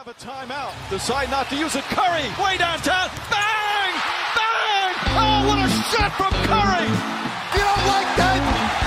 [0.00, 0.72] have a timeout.
[0.88, 1.84] Decide not to use it.
[1.98, 3.10] Curry, way downtown.
[3.28, 3.92] Bang!
[4.38, 4.92] Bang!
[5.20, 6.88] Oh, what a shot from Curry!
[7.56, 8.38] You don't like that?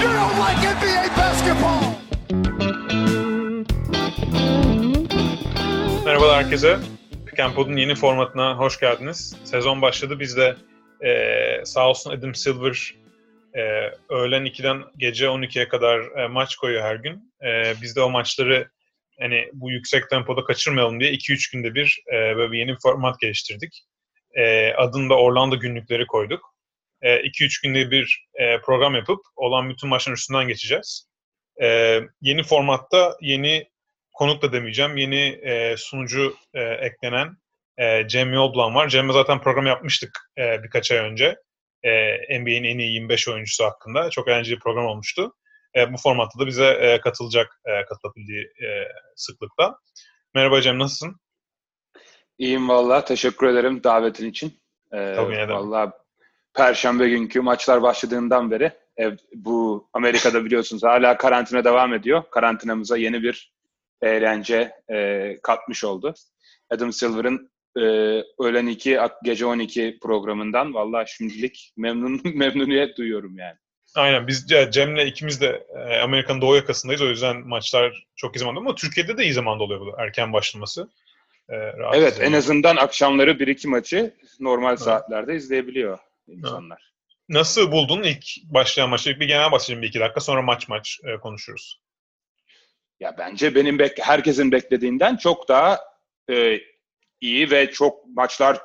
[0.01, 1.83] You don't like NBA basketball!
[6.05, 6.79] Merhabalar herkese.
[7.25, 9.35] Pick yeni formatına hoş geldiniz.
[9.43, 10.19] Sezon başladı.
[10.19, 10.55] Biz de
[11.07, 12.95] e, sağ olsun Adam Silver
[13.53, 13.61] e,
[14.09, 17.33] öğlen 2'den gece 12'ye kadar e, maç koyuyor her gün.
[17.45, 18.69] E, biz de o maçları
[19.23, 23.19] hani bu yüksek tempoda kaçırmayalım diye 2-3 günde bir e, böyle bir yeni bir format
[23.19, 23.83] geliştirdik.
[24.37, 26.53] E, adını da Orlando günlükleri koyduk.
[27.03, 31.07] 2-3 e, günde bir e, program yapıp olan bütün maçların üstünden geçeceğiz.
[31.61, 33.67] E, yeni formatta yeni
[34.13, 34.97] konuk da demeyeceğim.
[34.97, 37.37] Yeni e, sunucu e, eklenen
[37.77, 38.89] e, Cem Yolblan var.
[38.89, 41.35] Cem'le zaten program yapmıştık e, birkaç ay önce.
[41.83, 44.09] E, NBA'in en iyi 25 oyuncusu hakkında.
[44.09, 45.33] Çok eğlenceli bir program olmuştu.
[45.75, 48.67] E, bu formatta da bize e, katılacak e, katılabildiği e,
[49.15, 49.79] sıklıkta.
[50.33, 51.15] Merhaba Cem, nasılsın?
[52.37, 53.05] İyiyim valla.
[53.05, 54.61] Teşekkür ederim davetin için.
[54.93, 55.55] Ee, Tabii neden.
[55.55, 55.93] Valla
[56.53, 62.23] Perşembe günkü maçlar başladığından beri ev, bu Amerika'da biliyorsunuz hala karantina devam ediyor.
[62.31, 63.53] Karantinamıza yeni bir
[64.01, 66.13] eğlence e, katmış oldu.
[66.69, 67.81] Adam Silver'ın e,
[68.39, 73.57] öğlen 2, gece 12 programından valla şimdilik memnun memnuniyet duyuyorum yani.
[73.95, 77.01] Aynen biz Cem'le ikimiz de e, Amerika'nın doğu yakasındayız.
[77.01, 80.89] O yüzden maçlar çok iyi zamanda ama Türkiye'de de iyi zamanda oluyor bu erken başlaması.
[81.49, 81.55] E,
[81.93, 84.79] evet en azından akşamları bir iki maçı normal evet.
[84.79, 86.81] saatlerde izleyebiliyor insanlar.
[86.81, 86.93] Evet.
[87.29, 89.19] Nasıl buldun ilk başlayan maçı?
[89.19, 91.81] Bir genel bahsedeyim bir iki dakika sonra maç maç e, konuşuruz.
[92.99, 95.79] Ya bence benim bek herkesin beklediğinden çok daha
[96.29, 96.59] e,
[97.21, 98.57] iyi ve çok maçlar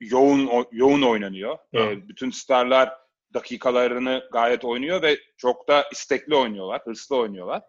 [0.00, 1.58] yoğun yoğun oynanıyor.
[1.74, 3.01] E, bütün starlar
[3.34, 7.62] dakikalarını gayet oynuyor ve çok da istekli oynuyorlar, hırslı oynuyorlar.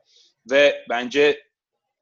[0.51, 1.43] Ve bence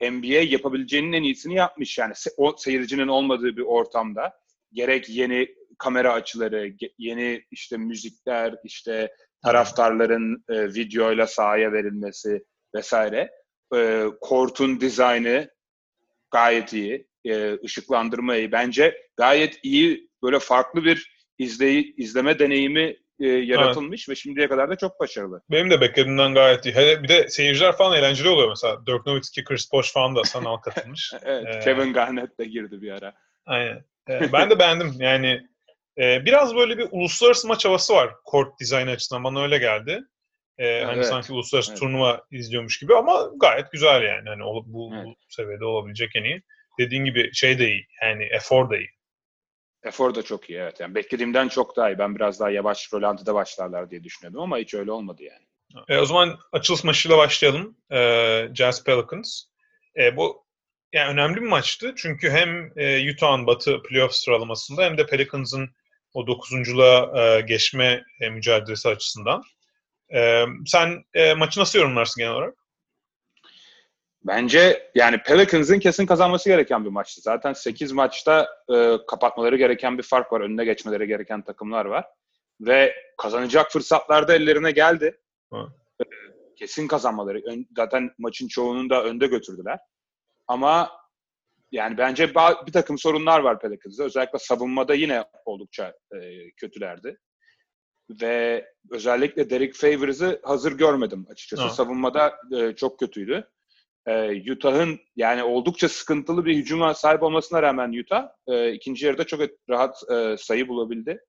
[0.02, 4.34] NBA yapabileceğinin en iyisini yapmış yani o seyircinin olmadığı bir ortamda
[4.74, 12.46] gerek yeni kamera açıları, yeni işte müzikler, işte taraftarların e, videoyla sahaya verilmesi
[12.76, 13.32] vesaire.
[13.76, 15.50] E, kortun dizaynı
[16.32, 18.52] gayet iyi, e, ışıklandırma iyi.
[18.52, 24.10] Bence gayet iyi böyle farklı bir izleyi, izleme deneyimi e, yaratılmış evet.
[24.10, 25.42] ve şimdiye kadar da çok başarılı.
[25.52, 26.76] Benim de beklediğimden gayet iyi.
[26.76, 28.86] Hele bir de seyirciler falan eğlenceli oluyor mesela.
[28.88, 31.14] Dirk Nowitzki, Chris Bosh falan da sanal katılmış.
[31.24, 33.14] evet, ee, Kevin Garnett de girdi bir ara.
[33.46, 33.86] Aynen.
[34.10, 34.94] Ee, ben de beğendim.
[35.00, 35.42] Yani
[35.98, 39.24] e, biraz böyle bir uluslararası maç havası var court dizaynı açısından.
[39.24, 40.02] Bana öyle geldi.
[40.58, 41.06] Ee, hani evet.
[41.06, 41.80] sanki uluslararası evet.
[41.80, 44.30] turnuva izliyormuş gibi ama gayet güzel yani.
[44.30, 45.06] Hani bu, evet.
[45.06, 46.42] bu seviyede olabilecek en iyi.
[46.80, 47.86] Dediğin gibi şey de iyi.
[48.04, 48.90] Yani efor da iyi.
[49.84, 50.80] Efor da çok iyi evet.
[50.80, 51.98] Yani beklediğimden çok daha iyi.
[51.98, 55.46] Ben biraz daha yavaş rolantıda başlarlar diye düşünüyordum ama hiç öyle olmadı yani.
[55.88, 57.78] E, o zaman açılış maçıyla başlayalım.
[57.92, 58.00] E,
[58.54, 59.44] Jazz Pelicans.
[60.00, 60.46] E, bu
[60.94, 61.94] yani önemli bir maçtı.
[61.98, 65.70] Çünkü hem e, Utah'ın batı playoff sıralamasında hem de Pelicans'ın
[66.14, 69.44] o dokuzunculuğa e, geçme e, mücadelesi açısından.
[70.14, 72.56] E, sen e, maçı nasıl yorumlarsın genel olarak?
[74.24, 77.22] Bence yani Pelicans'ın kesin kazanması gereken bir maçtı.
[77.22, 80.42] Zaten 8 maçta e, kapatmaları gereken bir fark var.
[80.42, 82.06] Önüne geçmeleri gereken takımlar var.
[82.62, 85.20] Ve kazanacak fırsatlar da ellerine geldi.
[86.00, 86.04] E,
[86.56, 87.42] kesin kazanmaları.
[87.46, 89.80] Ön, zaten maçın çoğunun da önde götürdüler.
[90.48, 90.92] Ama
[91.72, 92.30] yani bence
[92.68, 94.04] bir takım sorunlar var Pelicans'da.
[94.04, 97.18] Özellikle savunmada yine oldukça e, kötülerdi.
[98.22, 101.64] Ve özellikle Derek Favors'ı hazır görmedim açıkçası.
[101.64, 101.70] Hı.
[101.70, 103.48] Savunmada e, çok kötüydü
[104.08, 109.42] e, Utah'ın yani oldukça sıkıntılı bir hücuma sahip olmasına rağmen Utah e, ikinci yarıda çok
[109.70, 111.20] rahat e, sayı bulabildi.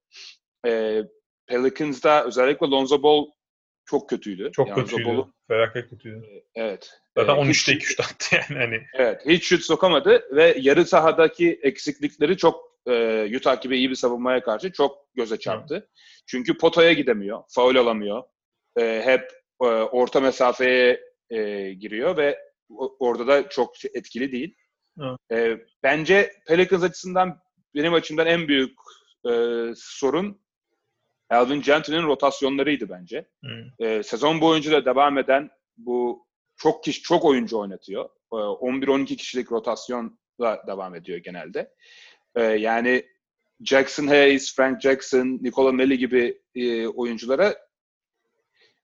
[0.67, 1.03] E,
[1.47, 3.27] Pelicans'da özellikle Lonzo Ball
[3.85, 4.51] çok kötüydü.
[4.53, 5.09] Çok yani kötüydü.
[5.09, 6.17] Ball'u, Felaket kötüydü.
[6.17, 6.91] E, evet.
[7.19, 8.63] Zaten 13'te 2 şut attı yani.
[8.63, 8.83] Hani.
[8.95, 9.21] Evet.
[9.27, 14.73] Hiç şut sokamadı ve yarı sahadaki eksiklikleri çok e, Utah gibi iyi bir savunmaya karşı
[14.73, 15.75] çok göze çarptı.
[15.75, 15.87] Hı.
[16.27, 17.43] Çünkü potaya gidemiyor.
[17.49, 18.23] Faul alamıyor.
[18.79, 19.31] E, hep
[19.63, 21.01] e, orta mesafeye
[21.31, 22.39] e, giriyor ve
[22.99, 24.57] orada da çok etkili değil.
[25.33, 27.41] E, bence Pelicans açısından
[27.75, 28.79] benim açımdan en büyük
[29.31, 29.33] e,
[29.77, 30.43] sorun
[31.31, 33.29] Alvin Gentry'nin rotasyonlarıydı bence.
[33.79, 36.27] E, sezon boyunca da devam eden bu
[36.57, 38.05] çok kişi çok oyuncu oynatıyor.
[38.33, 41.75] E, 11-12 kişilik rotasyonla devam ediyor genelde.
[42.35, 43.07] E, yani
[43.65, 47.57] Jackson Hayes, Frank Jackson, Nikola Melli gibi e, oyunculara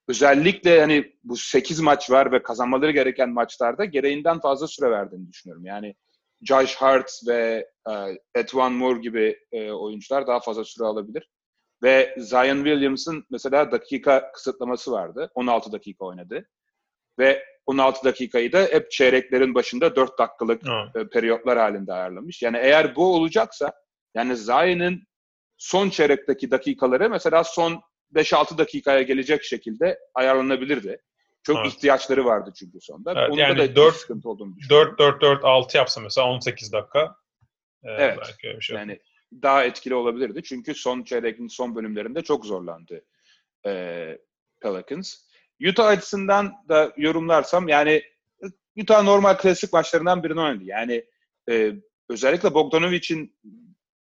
[0.08, 5.64] özellikle hani bu 8 maç var ve kazanmaları gereken maçlarda gereğinden fazla süre verdiğini düşünüyorum.
[5.64, 5.94] Yani
[6.42, 7.92] Josh Hart ve e,
[8.34, 11.28] Etwan Moore gibi e, oyuncular daha fazla süre alabilir.
[11.82, 15.30] Ve Zion Williams'ın mesela dakika kısıtlaması vardı.
[15.34, 16.48] 16 dakika oynadı.
[17.18, 20.62] Ve 16 dakikayı da hep çeyreklerin başında 4 dakikalık
[20.96, 22.42] e, periyotlar halinde ayarlamış.
[22.42, 23.72] Yani eğer bu olacaksa
[24.14, 25.02] yani Zion'ın
[25.56, 27.80] son çeyrekteki dakikaları mesela son
[28.14, 31.02] 5-6 dakikaya gelecek şekilde ayarlanabilirdi.
[31.42, 31.66] Çok Evet.
[31.66, 33.12] ihtiyaçları vardı çünkü sonda.
[33.16, 34.96] Evet, Onda yani da dört- bir sıkıntı olduğunu düşünüyorum.
[34.98, 37.16] 4-4-4-6 yapsa mesela 18 dakika.
[37.84, 38.18] Ee, Evet.
[38.20, 38.76] Belki öyle bir şey.
[38.76, 39.00] Yani
[39.32, 40.42] daha etkili olabilirdi.
[40.42, 43.04] Çünkü son çeyrekin son bölümlerinde çok zorlandı
[43.66, 43.72] e,
[44.60, 45.14] Pelicans.
[45.70, 48.02] Utah açısından da yorumlarsam yani
[48.82, 50.64] Utah normal klasik maçlarından birini oynadı.
[50.64, 51.04] Yani
[51.50, 51.72] e,
[52.08, 53.36] özellikle Bogdanovic'in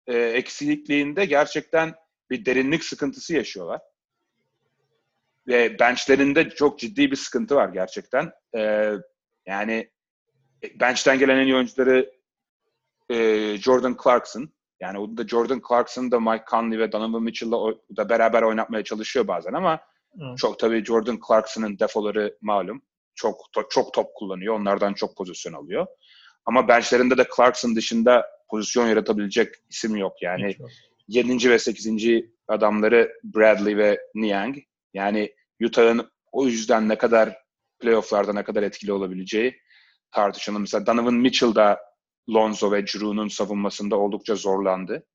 [0.07, 1.96] e, eksikliğinde gerçekten
[2.30, 3.81] bir derinlik sıkıntısı yaşıyorlar.
[5.47, 8.31] Ve benchlerinde çok ciddi bir sıkıntı var gerçekten.
[8.56, 8.92] E,
[9.45, 9.89] yani
[10.63, 12.12] e, bench'ten gelen en iyi oyuncuları
[13.09, 13.15] e,
[13.57, 14.50] Jordan Clarkson.
[14.80, 19.27] Yani o da Jordan Clarkson da Mike Conley ve Donovan Mitchell'la da beraber oynatmaya çalışıyor
[19.27, 19.80] bazen ama
[20.19, 20.36] Hı.
[20.38, 22.81] çok tabii Jordan Clarkson'ın defoları malum.
[23.15, 24.59] Çok to- çok top kullanıyor.
[24.59, 25.88] Onlardan çok pozisyon alıyor.
[26.45, 30.21] Ama benchlerinde de Clarkson dışında pozisyon yaratabilecek isim yok.
[30.21, 30.69] Yani Hiç yok.
[31.07, 31.50] 7.
[31.50, 32.24] ve 8.
[32.47, 34.57] adamları Bradley ve Niang.
[34.95, 37.38] Yani Utah'ın o yüzden ne kadar
[37.80, 39.62] playofflarda ne kadar etkili olabileceği
[40.12, 40.59] tartışılır.
[40.59, 41.80] Mesela Donovan Mitchell da
[42.30, 45.06] Lonzo ve Drew'nun savunmasında oldukça zorlandı.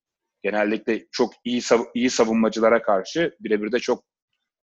[0.42, 4.04] Genellikle çok iyi sav- iyi savunmacılara karşı birebir de çok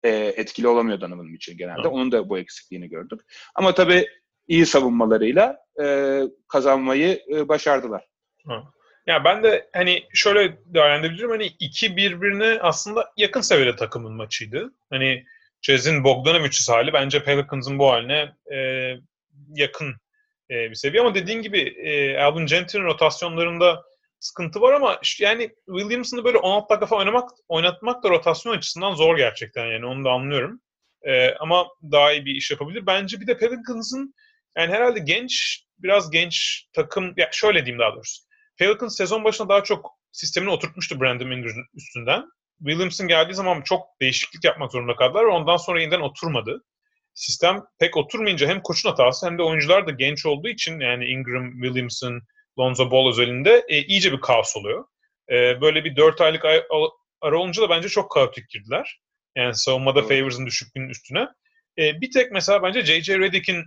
[0.04, 1.82] e, etkili olamıyor Donovan Mitchell genelde.
[1.82, 1.92] Evet.
[1.94, 3.22] Onun da bu eksikliğini gördük.
[3.56, 4.06] Ama tabii
[4.48, 8.08] iyi savunmalarıyla e, kazanmayı e, başardılar.
[9.08, 11.30] Ya ben de hani şöyle değerlendirebilirim.
[11.30, 14.74] Hani iki birbirine aslında yakın seviyede takımın maçıydı.
[14.90, 15.26] Hani
[15.62, 18.58] Jazz'in Bogdanovic'siz hali bence Pelicans'ın bu haline e,
[19.56, 19.96] yakın
[20.52, 21.02] e, bir seviye.
[21.02, 23.84] Ama dediğin gibi e, Alvin Gentry'nin rotasyonlarında
[24.20, 29.18] sıkıntı var ama yani Williamson'ı böyle 16 dakika falan oynamak, oynatmak da rotasyon açısından zor
[29.18, 30.62] gerçekten yani onu da anlıyorum.
[31.04, 32.86] E, ama daha iyi bir iş yapabilir.
[32.86, 34.14] Bence bir de Pelicans'ın
[34.58, 38.27] yani herhalde genç, biraz genç takım, ya şöyle diyeyim daha doğrusu.
[38.58, 42.24] Pelicans sezon başında daha çok sistemini oturtmuştu Brandon Ingram'ın üstünden.
[42.60, 46.64] Williamson geldiği zaman çok değişiklik yapmak zorunda kaldılar ve ondan sonra yeniden oturmadı.
[47.14, 51.52] Sistem pek oturmayınca hem koçun hatası hem de oyuncular da genç olduğu için yani Ingram,
[51.52, 52.22] Williamson,
[52.60, 54.86] Lonzo Ball özelinde e, iyice bir kaos oluyor.
[55.30, 56.64] E, böyle bir 4 aylık ay,
[57.22, 59.00] ara olunca da bence çok kaotik girdiler.
[59.36, 60.10] Yani savunmada Evet.
[60.10, 61.28] Favors'ın düşüklüğünün üstüne.
[61.78, 63.20] E, bir tek mesela bence J.J.
[63.20, 63.64] Redick'in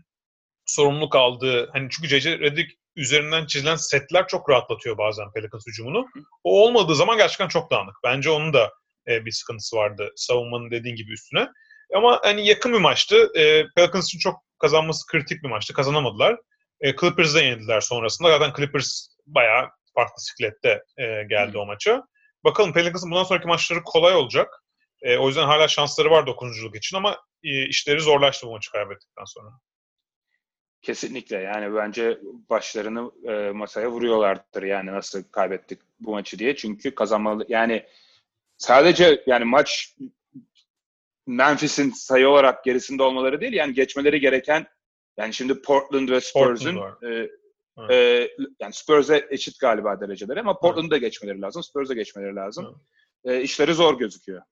[0.67, 2.39] sorumluluk aldığı, hani çünkü J.J.
[2.39, 6.07] Redick üzerinden çizilen setler çok rahatlatıyor bazen Pelicans hücumunu.
[6.45, 7.95] O olmadığı zaman gerçekten çok dağınık.
[8.05, 8.73] Bence onun da
[9.09, 11.49] e, bir sıkıntısı vardı savunmanın dediğin gibi üstüne.
[11.95, 13.31] Ama hani yakın bir maçtı.
[13.35, 15.75] E, Pelicans için çok kazanması kritik bir maçtı.
[15.75, 16.37] Kazanamadılar.
[16.81, 18.29] E, Clippers'da yenildiler sonrasında.
[18.29, 22.03] Zaten Clippers bayağı farklı siklette e, geldi o maça.
[22.45, 24.65] Bakalım Pelicans'ın bundan sonraki maçları kolay olacak.
[25.03, 29.25] E, o yüzden hala şansları var dokuzunculuk için ama e, işleri zorlaştı bu maçı kaybettikten
[29.25, 29.49] sonra.
[30.83, 32.19] Kesinlikle yani bence
[32.51, 36.57] başlarını e, masaya vuruyorlardır yani nasıl kaybettik bu maçı diye.
[36.57, 37.87] Çünkü kazanmalı yani
[38.59, 39.97] sadece yani maç
[41.27, 44.67] Memphis'in sayı olarak gerisinde olmaları değil yani geçmeleri gereken
[45.17, 47.31] yani şimdi Portland ve Spurs'un Portland e,
[47.79, 47.91] Evet.
[47.91, 48.31] e,
[48.61, 51.63] yani Spurs'e eşit galiba dereceleri ama Portland'da geçmeleri lazım.
[51.63, 52.83] Spurs'e geçmeleri lazım.
[53.25, 54.43] E, işleri zor gözüküyor.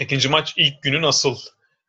[0.00, 1.36] İkinci maç ilk günün asıl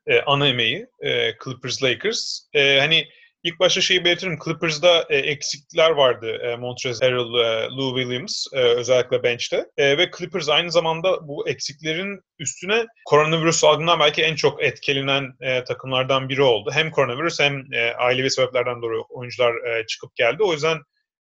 [0.07, 2.41] e, ana emeği e, Clippers-Lakers.
[2.53, 3.07] E, hani
[3.43, 4.39] ilk başta şeyi belirtirim.
[4.45, 6.37] Clippers'da e, eksikler vardı.
[6.43, 9.65] E, Montrezl Harrell, e, Lou Williams e, özellikle bench'te.
[9.77, 15.63] E, ve Clippers aynı zamanda bu eksiklerin üstüne koronavirüs salgından belki en çok etkilenen e,
[15.63, 16.69] takımlardan biri oldu.
[16.73, 20.43] Hem koronavirüs hem e, ailevi sebeplerden dolayı oyuncular e, çıkıp geldi.
[20.43, 20.77] O yüzden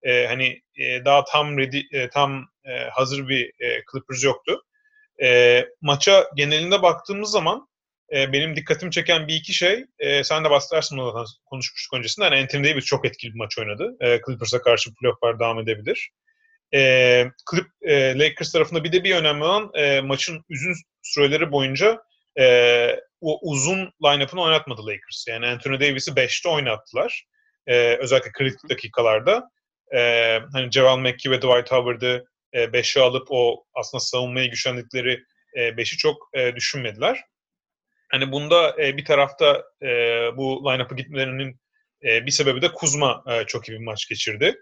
[0.04, 4.62] e, hani e, daha tam ready, e, tam e, hazır bir e, Clippers yoktu.
[5.24, 7.68] E, maça genelinde baktığımız zaman
[8.14, 12.26] e, benim dikkatimi çeken bir iki şey, e, sen de bahsedersin zaten konuşmuştuk öncesinde.
[12.26, 13.96] Yani Anthony Davis çok etkili bir maç oynadı.
[14.02, 16.12] E, Clippers'a karşı playofflar devam edebilir.
[16.74, 16.80] E,
[17.52, 22.02] Clip, e, Lakers tarafında bir de bir önemli olan e, maçın uzun süreleri boyunca
[22.40, 22.46] e,
[23.22, 25.26] o uzun line-up'ını oynatmadı Lakers.
[25.28, 27.26] Yani Anthony Davis'i 5'te oynattılar.
[27.68, 29.50] E, özellikle kritik dakikalarda.
[29.96, 30.00] E,
[30.54, 35.24] hani Javal McKee ve Dwight Howard'ı 5'e alıp o aslında savunmayı güçlendikleri
[35.56, 37.24] 5'i çok e, düşünmediler.
[38.16, 39.88] Hani bunda e, bir tarafta e,
[40.38, 41.60] bu line-up'a gitmelerinin
[42.04, 44.56] e, bir sebebi de Kuzma e, çok iyi bir maç geçirdi.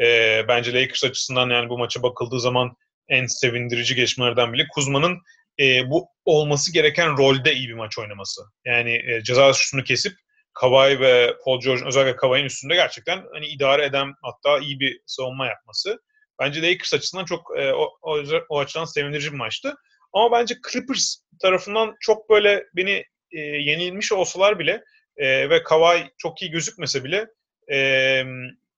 [0.00, 2.76] E, bence Lakers açısından yani bu maça bakıldığı zaman
[3.08, 5.18] en sevindirici gelişmelerden biri Kuzma'nın
[5.60, 8.42] e, bu olması gereken rolde iyi bir maç oynaması.
[8.64, 10.12] Yani e, ceza şutunu kesip
[10.54, 15.46] Kawhi ve Paul George'un özellikle Kawhi'nin üstünde gerçekten hani idare eden hatta iyi bir savunma
[15.46, 15.98] yapması.
[16.40, 19.74] Bence Lakers açısından çok e, o, o, o açıdan sevindirici bir maçtı.
[20.12, 24.84] Ama bence Clippers tarafından çok böyle beni e, yenilmiş olsalar bile
[25.16, 27.26] E, ve Kawhi çok iyi gözükmese bile
[27.72, 28.22] e,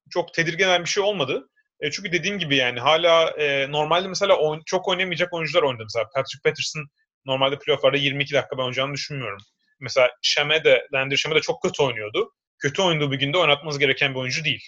[0.09, 1.49] çok tedirgin bir şey olmadı.
[1.79, 5.83] E, çünkü dediğim gibi yani hala e, normalde mesela oyn- çok oynamayacak oyuncular oynadı.
[5.83, 6.87] Mesela Patrick Patterson
[7.25, 9.37] normalde playofflarda 22 dakika ben oynayacağını düşünmüyorum.
[9.79, 12.31] Mesela Şeme de, Landry Şeme de çok kötü oynuyordu.
[12.59, 14.63] Kötü oynadığı bir günde oynatmanız gereken bir oyuncu değil.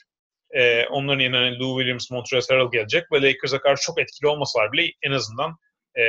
[0.52, 4.72] E, onların yerine hani Lou Williams, Montrezl Harrell gelecek ve Lakers'a karşı çok etkili olmasalar
[4.72, 5.56] bile en azından
[6.00, 6.02] e,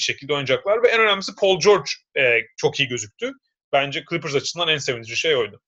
[0.00, 0.82] bir şekilde oynayacaklar.
[0.82, 3.32] Ve en önemlisi Paul George e, çok iyi gözüktü.
[3.72, 5.60] Bence Clippers açısından en sevindirici şey oydu.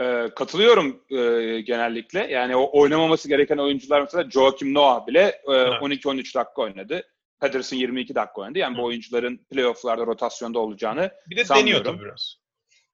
[0.00, 1.16] Ee, katılıyorum e,
[1.60, 2.26] genellikle.
[2.32, 7.02] Yani o oynamaması gereken oyuncular mesela Joakim Noah bile e, 12-13 dakika oynadı.
[7.40, 8.58] Patterson 22 dakika oynadı.
[8.58, 8.78] Yani Hı.
[8.78, 11.84] bu oyuncuların playofflarda rotasyonda olacağını Bir de Sanmıyorum.
[11.84, 12.36] deniyor tabii biraz.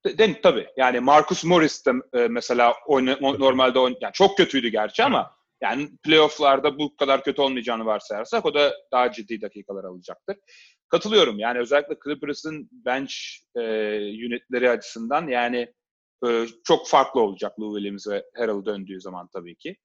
[0.06, 0.66] de, de- tabii.
[0.76, 5.36] Yani Marcus Morris de e, mesela oyna, o- normalde oyn- yani çok kötüydü gerçi ama
[5.62, 10.36] yani playofflarda bu kadar kötü olmayacağını varsayarsak o da daha ciddi dakikalar alacaktır.
[10.92, 11.38] Katılıyorum.
[11.38, 13.12] Yani özellikle Clippers'ın bench
[13.56, 13.60] e,
[14.26, 15.72] unitleri açısından yani
[16.26, 19.76] e, çok farklı olacak Lou Williams ve Harrell döndüğü zaman tabii ki.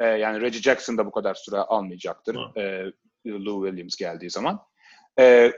[0.00, 2.92] E, yani Reggie Jackson da bu kadar süre almayacaktır e,
[3.26, 4.60] Lou Williams geldiği zaman.
[5.20, 5.52] E,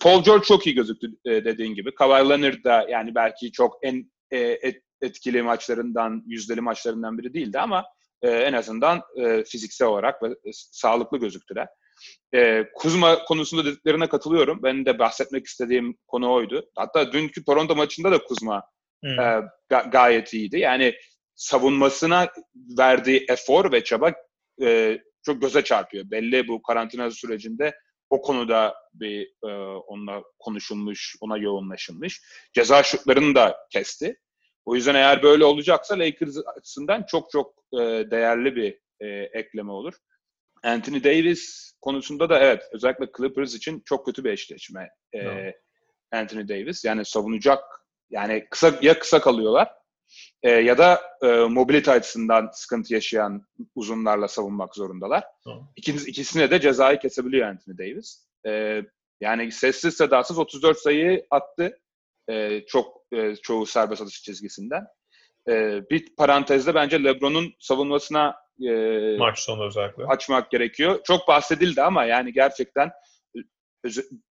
[0.00, 1.94] Paul George çok iyi gözüktü e, dediğin gibi.
[1.94, 7.58] Kawhi Leonard da yani belki çok en e, et- etkili maçlarından, yüzdeli maçlarından biri değildi
[7.58, 7.84] ama
[8.22, 11.68] e, en azından e, fiziksel olarak ve e, sağlıklı gözüktüler.
[12.34, 14.62] E, Kuzma konusunda dediklerine katılıyorum.
[14.62, 16.70] Ben de bahsetmek istediğim konu oydu.
[16.76, 18.62] Hatta dünkü Toronto maçında da Kuzma
[19.04, 19.08] Hı.
[19.08, 20.58] e, ga- gayet iyiydi.
[20.58, 20.94] Yani
[21.34, 22.28] savunmasına
[22.78, 24.12] verdiği efor ve çaba
[24.62, 26.10] e, çok göze çarpıyor.
[26.10, 27.74] Belli bu karantina sürecinde
[28.10, 29.52] o konuda bir e,
[29.86, 32.22] onunla konuşulmuş, ona yoğunlaşılmış.
[32.52, 34.16] Ceza şutlarını da kesti.
[34.64, 37.78] O yüzden eğer böyle olacaksa Lakers açısından çok çok e,
[38.10, 39.94] değerli bir e, ekleme olur.
[40.62, 44.88] Anthony Davis konusunda da evet özellikle Clippers için çok kötü bir eşleşme.
[45.14, 45.52] E.
[46.12, 47.64] Anthony Davis yani savunacak
[48.10, 49.68] yani kısa ya kısa kalıyorlar
[50.42, 55.24] e, ya da e, mobilite açısından sıkıntı yaşayan uzunlarla savunmak zorundalar.
[55.44, 55.72] Tamam.
[55.76, 58.26] İkiniz, ikisine de cezayı kesebiliyor Anthony Davis.
[58.46, 58.82] E,
[59.20, 61.80] yani sessiz sedasız 34 sayı attı.
[62.28, 64.86] E, çok e, çoğu serbest atış çizgisinden.
[65.48, 68.34] E, bir parantezde bence LeBron'un savunmasına
[68.68, 70.04] e, Maç sonu özellikle.
[70.04, 71.00] açmak gerekiyor.
[71.04, 72.90] Çok bahsedildi ama yani gerçekten
[73.36, 73.88] e,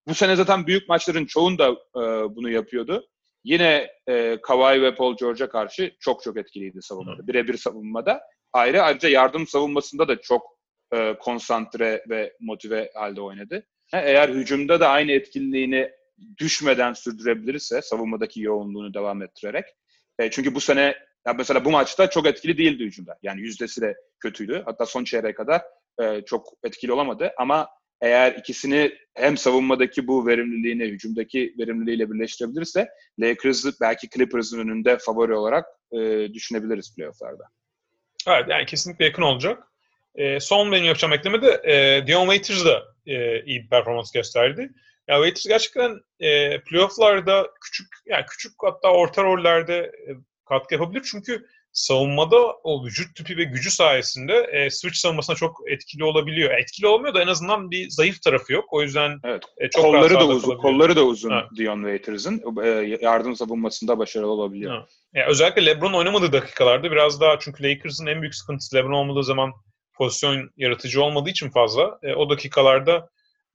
[0.07, 2.01] bu sene zaten büyük maçların çoğunda e,
[2.35, 3.07] bunu yapıyordu.
[3.43, 7.27] Yine e, Kawhi ve Paul George'a karşı çok çok etkiliydi savunmada.
[7.27, 8.21] Birebir savunmada.
[8.53, 10.41] Ayrı ayrıca yardım savunmasında da çok
[10.93, 13.63] e, konsantre ve motive halde oynadı.
[13.91, 15.91] Ha, Eğer hücumda da aynı etkinliğini
[16.37, 19.65] düşmeden sürdürebilirse savunmadaki yoğunluğunu devam ettirerek.
[20.19, 20.95] E, çünkü bu sene
[21.27, 23.17] ya mesela bu maçta çok etkili değildi hücumda.
[23.23, 24.61] Yani yüzdesi de kötüydü.
[24.65, 25.61] Hatta son çeyreğe kadar
[26.01, 27.31] e, çok etkili olamadı.
[27.37, 27.69] Ama
[28.01, 32.89] eğer ikisini hem savunmadaki bu verimliliğini, hücumdaki verimliliğiyle birleştirebilirse
[33.19, 35.97] Lakers'ı belki Clippers'ın önünde favori olarak e,
[36.33, 37.43] düşünebiliriz playoff'larda.
[38.27, 39.63] Evet yani kesinlikle yakın olacak.
[40.15, 44.69] E, son benim yapacağım ekleme de e, Dion Waiters da e, iyi bir performans gösterdi.
[45.07, 50.09] Ya Waiters gerçekten e, playoff'larda küçük yani küçük hatta orta rollerde e,
[50.45, 51.07] katkı yapabilir.
[51.11, 56.51] Çünkü savunmada o vücut tipi ve gücü sayesinde e, switch savunmasına çok etkili olabiliyor.
[56.51, 58.73] Etkili olmuyor da en azından bir zayıf tarafı yok.
[58.73, 59.43] O yüzden Evet.
[59.57, 61.45] e, çok kolları da uzun, kolları da uzun Evet.
[61.57, 62.43] Dion Waiters'ın.
[62.63, 64.87] E, yardım savunmasında başarılı olabiliyor.
[65.13, 69.53] Ya özellikle LeBron oynamadığı dakikalarda biraz daha çünkü Lakers'ın en büyük sıkıntısı LeBron olmadığı zaman
[69.93, 73.09] pozisyon yaratıcı olmadığı için fazla e, o dakikalarda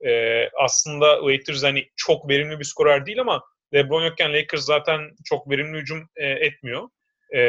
[0.05, 5.49] e, aslında Waiters hani çok verimli bir skorer değil ama LeBron yokken Lakers zaten çok
[5.49, 6.89] verimli hücum e, etmiyor.
[7.35, 7.39] E,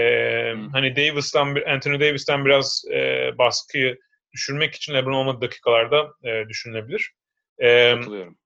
[0.52, 0.68] Hmm.
[0.72, 3.98] Hani Davis'ten bir- Anthony Davis'ten biraz e, baskıyı
[4.32, 7.12] düşürmek için LeBron olmadığı dakikalarda e, düşünülebilir.
[7.58, 8.38] E, Katılıyorum.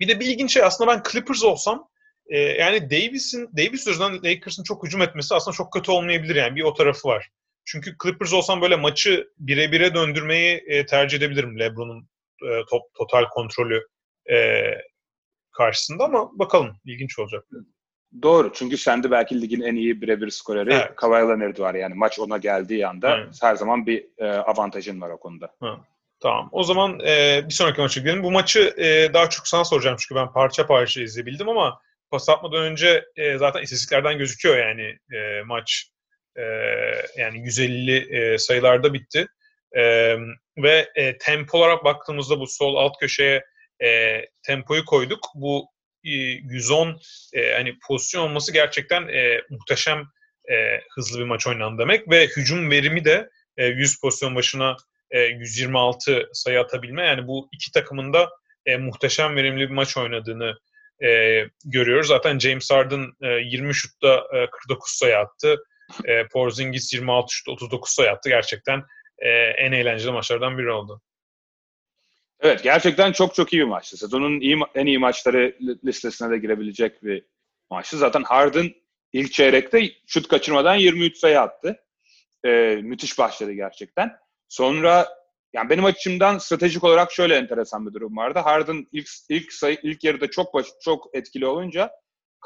[0.00, 1.88] bir de bir ilginç şey aslında ben Clippers olsam
[2.26, 6.62] e, yani Davis'in Davis yüzünden Lakers'ın çok hücum etmesi aslında çok kötü olmayabilir yani bir
[6.62, 7.28] o tarafı var.
[7.64, 12.08] Çünkü Clippers olsam böyle maçı bire bire döndürmeyi e, tercih edebilirim LeBron'un
[12.42, 13.86] e, top total kontrolü
[14.30, 14.64] e,
[15.52, 17.44] karşısında ama bakalım ilginç olacak.
[18.22, 18.52] Doğru.
[18.54, 20.96] Çünkü sende belki ligin en iyi birebir skoreri Evet.
[20.96, 21.74] Kawhi Leonard var.
[21.74, 23.30] Yani maç ona geldiği anda Aynen.
[23.40, 25.54] her zaman bir e, avantajın var o konuda.
[26.20, 26.48] Tamam.
[26.52, 28.22] O zaman e, bir sonraki maça gidelim.
[28.22, 31.80] Bu maçı e, daha çok sana soracağım çünkü ben parça parça izleyebildim ama
[32.10, 35.90] pas atmadan önce e, zaten istatistiklerden gözüküyor yani e, maç
[36.36, 36.42] e,
[37.16, 39.26] yani 150 e, sayılarda bitti.
[39.76, 40.16] E,
[40.62, 43.44] ve e, tempo olarak baktığımızda bu sol alt köşeye
[43.82, 45.26] e, tempoyu koyduk.
[45.34, 45.66] Bu
[46.04, 47.00] e, 110
[47.32, 50.02] e, hani pozisyon olması gerçekten e, muhteşem
[50.50, 54.76] e, hızlı bir maç oynandı demek ve hücum verimi de e, 100 pozisyon başına
[55.10, 57.06] e, 126 sayı atabilme.
[57.06, 58.30] Yani bu iki takımın da
[58.66, 60.58] e, muhteşem verimli bir maç oynadığını
[61.04, 62.08] e, görüyoruz.
[62.08, 65.56] Zaten James Harden e, 20 şutta e, 49 sayı attı.
[66.04, 68.28] E, Porzingis 26 şutta 39 sayı attı.
[68.28, 68.82] Gerçekten
[69.18, 71.02] e, en eğlenceli maçlardan biri oldu.
[72.40, 73.96] Evet gerçekten çok çok iyi bir maçtı.
[73.96, 77.24] Sezonun iyi, en iyi maçları listesine de girebilecek bir
[77.70, 77.98] maçtı.
[77.98, 78.74] Zaten Harden
[79.12, 81.84] ilk çeyrekte şut kaçırmadan 23 sayı attı.
[82.44, 84.16] Ee, müthiş başladı gerçekten.
[84.48, 85.08] Sonra
[85.52, 88.38] yani benim açımdan stratejik olarak şöyle enteresan bir durum vardı.
[88.38, 91.90] Harden ilk ilk sayı ilk yarıda çok baş, çok etkili olunca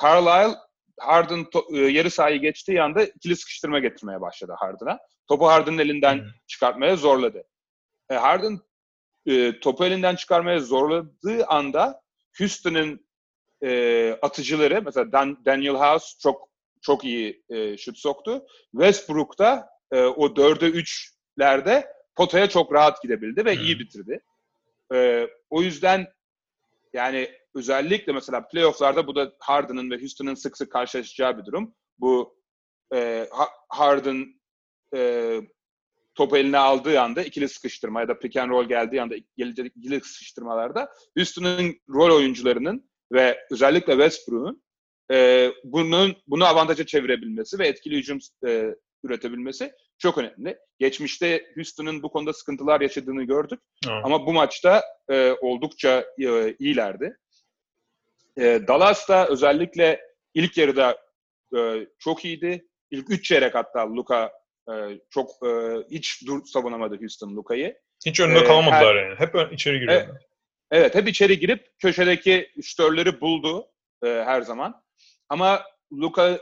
[0.03, 0.59] Carlisle
[1.01, 4.99] Harden to, e, yarı sahayı geçtiği anda ikili sıkıştırma getirmeye başladı Harden'a.
[5.29, 6.27] Topu Harden'ın elinden hmm.
[6.47, 7.45] çıkartmaya zorladı.
[8.11, 8.61] E, Harden
[9.27, 12.03] e, topu elinden çıkarmaya zorladığı anda
[12.39, 13.07] Houston'ın
[13.63, 16.49] e, atıcıları mesela Dan, Daniel House çok
[16.83, 18.47] çok iyi e, şut soktu.
[18.73, 23.63] Westbrook da e, o 4'e 3'lerde potaya çok rahat gidebildi ve hmm.
[23.63, 24.21] iyi bitirdi.
[24.95, 26.07] E, o yüzden
[26.93, 31.75] yani özellikle mesela playofflarda bu da Harden'ın ve Houston'ın sık sık karşılaşacağı bir durum.
[31.99, 32.39] Bu
[32.95, 33.29] e,
[33.69, 34.27] Harden
[34.95, 35.41] e,
[36.15, 40.89] topu eline aldığı anda ikili sıkıştırma ya da pick and roll geldiği anda ikili sıkıştırmalarda
[41.17, 44.63] Houston'ın rol oyuncularının ve özellikle Westbrook'un
[45.13, 50.59] e, bunun bunu avantaja çevirebilmesi ve etkili hücum e, üretebilmesi çok önemli.
[50.79, 53.61] Geçmişte Houston'ın bu konuda sıkıntılar yaşadığını gördük.
[53.89, 54.05] Evet.
[54.05, 57.17] Ama bu maçta e, oldukça e, iyilerdi.
[58.39, 60.01] E, Dallas da özellikle
[60.35, 60.99] ilk yarıda
[61.57, 62.69] e, çok iyiydi.
[62.91, 64.33] İlk üç çeyrek hatta Luka
[64.69, 64.73] e,
[65.11, 65.51] çok e,
[65.91, 67.79] hiç dur savunamadı Houston Luka'yı.
[68.07, 69.19] Hiç önünde e, kalmadılar her, yani.
[69.19, 70.09] Hep içeri giriyorlar.
[70.11, 70.23] Evet,
[70.71, 73.67] evet, hep içeri girip köşedeki şütörleri buldu
[74.05, 74.83] e, her zaman.
[75.29, 75.63] Ama
[75.93, 76.39] Luka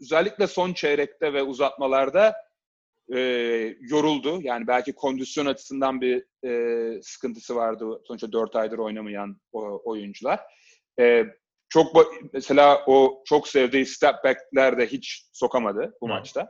[0.00, 2.34] özellikle son çeyrekte ve uzatmalarda
[3.14, 3.18] e,
[3.80, 4.38] yoruldu.
[4.42, 8.00] Yani belki kondisyon açısından bir e, sıkıntısı vardı.
[8.04, 10.40] Sonuçta 4 aydır oynamayan o, oyuncular.
[11.00, 11.24] E,
[11.68, 11.96] çok
[12.32, 16.12] mesela o çok sevdiği step back'ler de hiç sokamadı bu Hı.
[16.12, 16.48] maçta.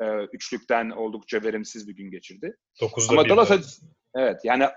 [0.00, 2.56] E, üçlükten oldukça verimsiz bir gün geçirdi.
[2.80, 3.80] 9'da ama Dallas
[4.14, 4.68] evet yani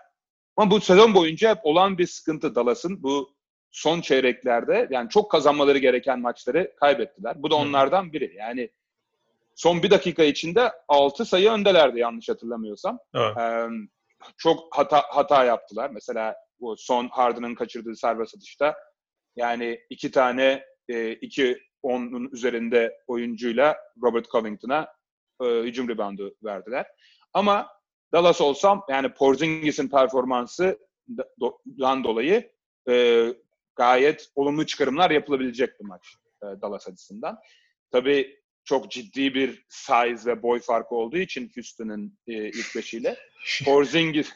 [0.58, 3.38] ama bu sezon boyunca hep olan bir sıkıntı Dallas'ın bu
[3.72, 7.44] son çeyreklerde yani çok kazanmaları gereken maçları kaybettiler.
[7.44, 8.36] Bu da onlardan biri.
[8.36, 8.70] Yani
[9.56, 13.00] son bir dakika içinde 6 sayı öndelerdi yanlış hatırlamıyorsam.
[13.16, 13.38] Evet.
[13.38, 13.68] Ee,
[14.38, 15.90] çok hata hata yaptılar.
[15.90, 18.76] Mesela bu son Harden'ın kaçırdığı serbest atışta
[19.38, 24.88] yani iki tane e, iki onun üzerinde oyuncuyla Robert Covington'a
[25.42, 26.86] e, hücum reboundu verdiler.
[27.34, 27.68] Ama
[28.14, 32.52] Dallas olsam yani Porzingis'in performansından dolayı
[32.90, 33.26] e,
[33.76, 37.40] gayet olumlu çıkarımlar yapılabilecek bir maç e, Dallas açısından.
[37.92, 43.18] Tabii çok ciddi bir size ve boy farkı olduğu için Houston'ın e, ilk beşiyle
[43.66, 44.30] Porzingis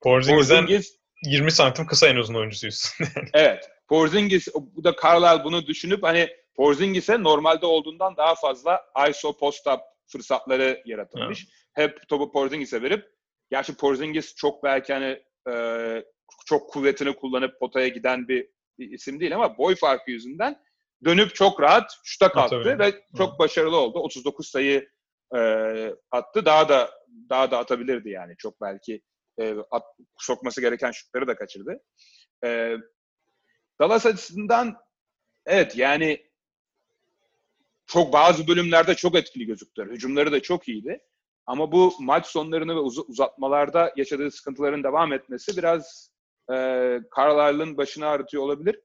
[0.00, 2.92] Porzingis'den Porzingis, 20 santim kısa en uzun oyuncusuyuz.
[3.34, 3.75] evet.
[3.88, 10.82] Porzingis bu da Carlisle bunu düşünüp hani Porzingis'e normalde olduğundan daha fazla ISO post-up fırsatları
[10.84, 11.46] yaratılmış.
[11.76, 11.90] Evet.
[11.90, 13.10] Hep topu Porzingis'e verip
[13.50, 16.04] gerçi Porzingis çok belki hani e,
[16.46, 20.62] çok kuvvetini kullanıp potaya giden bir, bir isim değil ama boy farkı yüzünden
[21.04, 23.38] dönüp çok rahat şuta kalktı ve çok Hı.
[23.38, 23.98] başarılı oldu.
[23.98, 24.88] 39 sayı
[25.36, 25.40] e,
[26.10, 26.44] attı.
[26.44, 26.90] Daha da
[27.30, 28.34] daha da atabilirdi yani.
[28.38, 29.02] Çok belki
[29.40, 29.82] e, at,
[30.18, 31.80] sokması gereken şutları da kaçırdı.
[32.44, 32.76] E,
[33.80, 34.76] Dallas açısından
[35.46, 36.26] evet yani
[37.86, 39.86] çok bazı bölümlerde çok etkili gözüktüler.
[39.86, 41.00] Hücumları da çok iyiydi.
[41.46, 46.10] Ama bu maç sonlarını ve uz- uzatmalarda yaşadığı sıkıntıların devam etmesi biraz
[46.50, 46.54] e,
[47.16, 48.80] Carlisle'ın başını ağrıtıyor olabilir.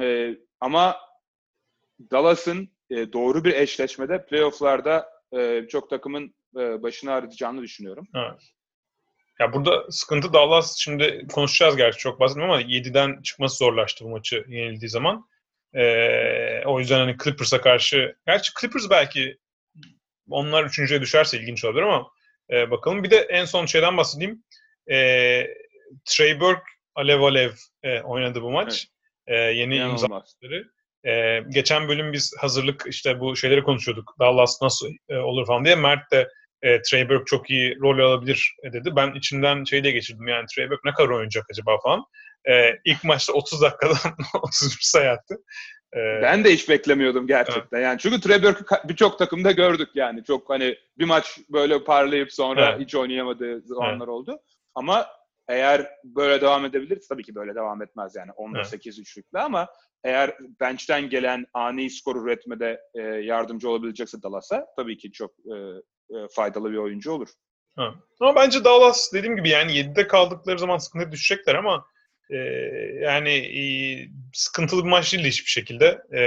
[0.00, 0.96] E, ama
[2.10, 8.08] Dallas'ın e, doğru bir eşleşmede playofflarda e, çok takımın e, başını ağrıtacağını düşünüyorum.
[8.14, 8.42] Evet.
[9.40, 14.44] Ya burada sıkıntı Dallas şimdi konuşacağız gerçi çok basit ama 7'den çıkması zorlaştı bu maçı
[14.48, 15.28] yenildiği zaman.
[15.74, 19.38] Ee, o yüzden hani Clippers'a karşı gerçi Clippers belki
[20.30, 22.10] onlar üçüncüye düşerse ilginç olabilir ama
[22.50, 23.04] e, bakalım.
[23.04, 24.44] Bir de en son şeyden bahsedeyim.
[24.90, 24.96] E,
[26.04, 26.62] Trey Burke
[26.94, 28.88] Alev Alev e, oynadı bu maç.
[29.26, 29.40] Evet.
[29.40, 30.70] E, yeni imzaları.
[31.06, 34.14] E, geçen bölüm biz hazırlık işte bu şeyleri konuşuyorduk.
[34.18, 35.74] Dallas nasıl e, olur falan diye.
[35.74, 36.28] Mert de
[36.62, 38.92] e, Trey Burke çok iyi rol alabilir e, dedi.
[38.96, 42.04] Ben içimden şey de geçirdim yani Trey Burke ne kadar oynayacak acaba falan.
[42.48, 45.36] E, ilk maçta 30 dakikadan 31 sayı attı.
[45.96, 47.78] E, ben de hiç beklemiyordum gerçekten.
[47.78, 47.84] Evet.
[47.84, 50.24] Yani çünkü Trey Burke'ü birçok takımda gördük yani.
[50.24, 52.80] Çok hani bir maç böyle parlayıp sonra evet.
[52.80, 54.08] hiç oynayamadığı zamanlar evet.
[54.08, 54.40] oldu.
[54.74, 55.06] Ama
[55.48, 58.66] eğer böyle devam edebilir, tabii ki böyle devam etmez yani 10'da evet.
[58.66, 59.68] 8 üçlükle ama
[60.04, 65.54] eğer bench'ten gelen ani skor üretmede e, yardımcı olabilecekse Dallas'a tabii ki çok e,
[66.10, 67.28] e, faydalı bir oyuncu olur.
[67.76, 67.94] Ha.
[68.20, 71.86] Ama bence Dallas dediğim gibi yani 7'de kaldıkları zaman sıkıntı düşecekler ama
[72.30, 72.36] e,
[73.02, 73.62] yani e,
[74.32, 76.02] sıkıntılı bir maç değildi hiçbir şekilde.
[76.12, 76.20] E,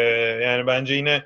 [0.43, 1.25] yani bence yine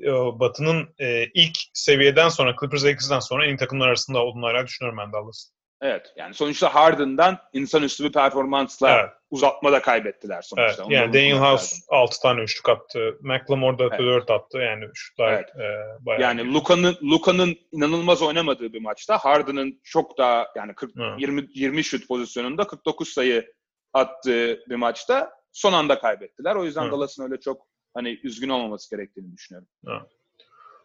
[0.00, 4.66] e, Batı'nın e, ilk seviyeden sonra Clippers Lakers'dan sonra en iyi takımlar arasında olduğunu hala
[4.66, 5.54] düşünüyorum ben Dallas'ın.
[5.80, 6.12] Evet.
[6.16, 9.10] Yani sonuçta Harden'dan insanüstü bir performansla evet.
[9.30, 10.82] uzatma da kaybettiler sonuçta.
[10.82, 10.92] Evet.
[10.92, 13.18] yani Daniel House 6 tane üçlük attı.
[13.20, 13.98] McLemore da evet.
[13.98, 14.58] 4 attı.
[14.58, 15.48] Yani şutlar evet.
[15.56, 21.20] e, bayağı Yani Luka'nın Luka'nın inanılmaz oynamadığı bir maçta Harden'ın çok daha yani 40 evet.
[21.20, 23.52] 20 20 şut pozisyonunda 49 sayı
[23.92, 26.54] attığı bir maçta son anda kaybettiler.
[26.54, 26.92] O yüzden evet.
[26.92, 29.68] Dallas'ın öyle çok hani üzgün olmaması gerektiğini düşünüyorum.
[29.88, 30.10] Evet.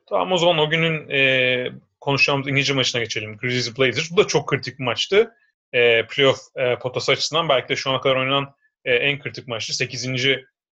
[0.09, 3.37] Tamam o zaman o günün e, konuşacağımız İngilizce maçına geçelim.
[3.37, 4.11] Grizzlies Blazers.
[4.11, 5.31] Bu da çok kritik bir maçtı.
[5.73, 8.53] E, playoff e, potası açısından belki de şu ana kadar oynanan
[8.85, 9.73] e, en kritik maçtı.
[9.73, 10.07] 8.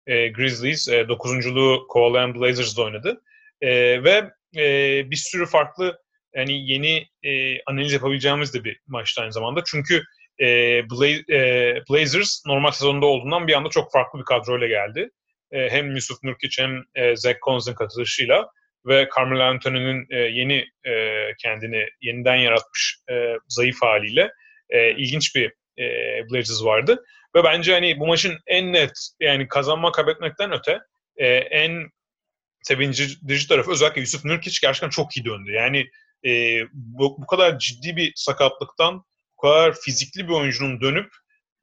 [0.07, 3.21] E, Grizzlies e, 9.luğu kovalayan Blazers'da oynadı.
[3.61, 4.63] E, ve e,
[5.11, 5.99] bir sürü farklı
[6.35, 9.61] yani yeni e, analiz yapabileceğimiz de bir maçtı aynı zamanda.
[9.65, 10.03] Çünkü
[10.39, 10.45] e,
[10.79, 15.09] Bla- e, Blazers normal sezonda olduğundan bir anda çok farklı bir kadroyla geldi.
[15.51, 18.49] E, hem Yusuf Nurkic hem e, Zach Collins'in katılışıyla
[18.85, 20.93] ve Carmelo Anthony'nin e, yeni e,
[21.37, 24.31] kendini yeniden yaratmış e, zayıf haliyle
[24.69, 25.85] e, ilginç bir e,
[26.29, 27.03] Blazers vardı.
[27.35, 30.79] Ve bence hani bu maçın en net yani kazanma kaybetmekten öte
[31.17, 31.89] e, en
[32.61, 35.51] sevindirici tarafı özellikle Yusuf Nurkic gerçekten çok iyi döndü.
[35.51, 35.89] Yani
[36.25, 39.03] e, bu, bu kadar ciddi bir sakatlıktan
[39.37, 41.09] bu kadar fizikli bir oyuncunun dönüp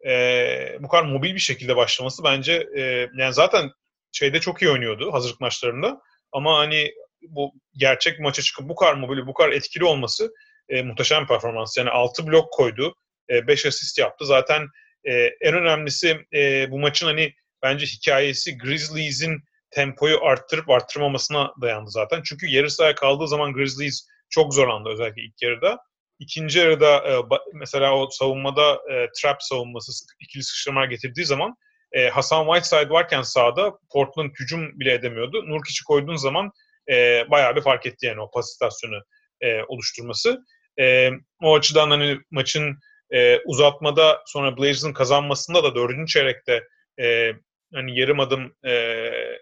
[0.07, 2.81] e, bu kadar mobil bir şekilde başlaması bence e,
[3.19, 3.71] yani zaten
[4.13, 6.01] şeyde çok iyi oynuyordu hazırlık maçlarında
[6.33, 6.93] ama hani
[7.29, 10.33] bu gerçek maça çıkıp bu kadar mobil, bu kadar etkili olması
[10.69, 11.77] e, muhteşem performans.
[11.77, 12.95] Yani 6 blok koydu,
[13.31, 14.27] 5 e, asist yaptı.
[14.27, 14.67] Zaten
[15.05, 22.23] e, en önemlisi e, bu maçın hani bence hikayesi Grizzlies'in tempoyu arttırıp arttırmamasına dayandı zaten.
[22.25, 25.79] Çünkü yarı sahaya kaldığı zaman Grizzlies çok zorlandı özellikle ilk yarıda.
[26.19, 27.23] İkinci yarıda e,
[27.55, 31.55] mesela o savunmada e, trap savunması ikili sıkıştırmalar getirdiği zaman
[31.93, 35.45] e, Hasan Whiteside varken sahada Portland hücum bile edemiyordu.
[35.47, 36.51] Nurkic'i koyduğun zaman
[36.91, 39.03] e, bayağı bir fark etti yani o pas istasyonu
[39.41, 40.39] e, oluşturması.
[40.81, 41.11] E,
[41.43, 42.79] o açıdan hani maçın
[43.11, 46.63] e, uzatmada sonra Blazers'ın kazanmasında da dördüncü çeyrekte
[47.01, 47.33] e,
[47.75, 48.73] hani yarım adım e,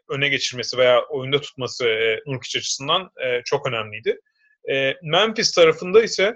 [0.09, 4.21] öne geçirmesi veya oyunda tutması e, Nurkic açısından e, çok önemliydi.
[4.71, 6.35] E, Memphis tarafında ise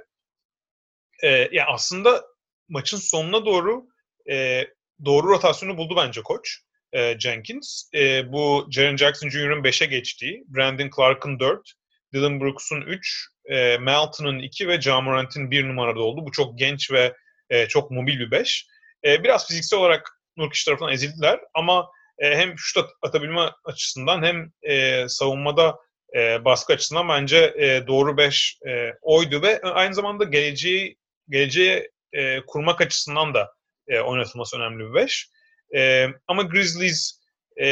[1.22, 2.24] e, ya aslında
[2.68, 3.86] maçın sonuna doğru
[4.30, 4.66] e,
[5.04, 6.63] doğru rotasyonu buldu bence koç
[6.94, 7.90] e, Jenkins.
[7.94, 11.72] E, bu Jaren Jackson Jr.'ın 5'e geçtiği, Brandon Clark'ın 4,
[12.14, 16.26] Dylan Brooks'un 3, e, Melton'un 2 ve Jamorant'in 1 numarada oldu.
[16.26, 17.14] Bu çok genç ve
[17.50, 18.66] e, çok mobil bir 5.
[19.04, 25.04] E, biraz fiziksel olarak Nurkic tarafından ezildiler ama e, hem şut atabilme açısından hem e,
[25.08, 25.76] savunmada
[26.14, 30.96] e, baskı açısından bence e, doğru 5 e, oydu ve aynı zamanda geleceği
[31.28, 33.54] geleceğe e, kurmak açısından da
[33.88, 35.28] e, oynatılması önemli bir 5.
[35.74, 37.20] E, ama Grizzlies
[37.60, 37.66] e,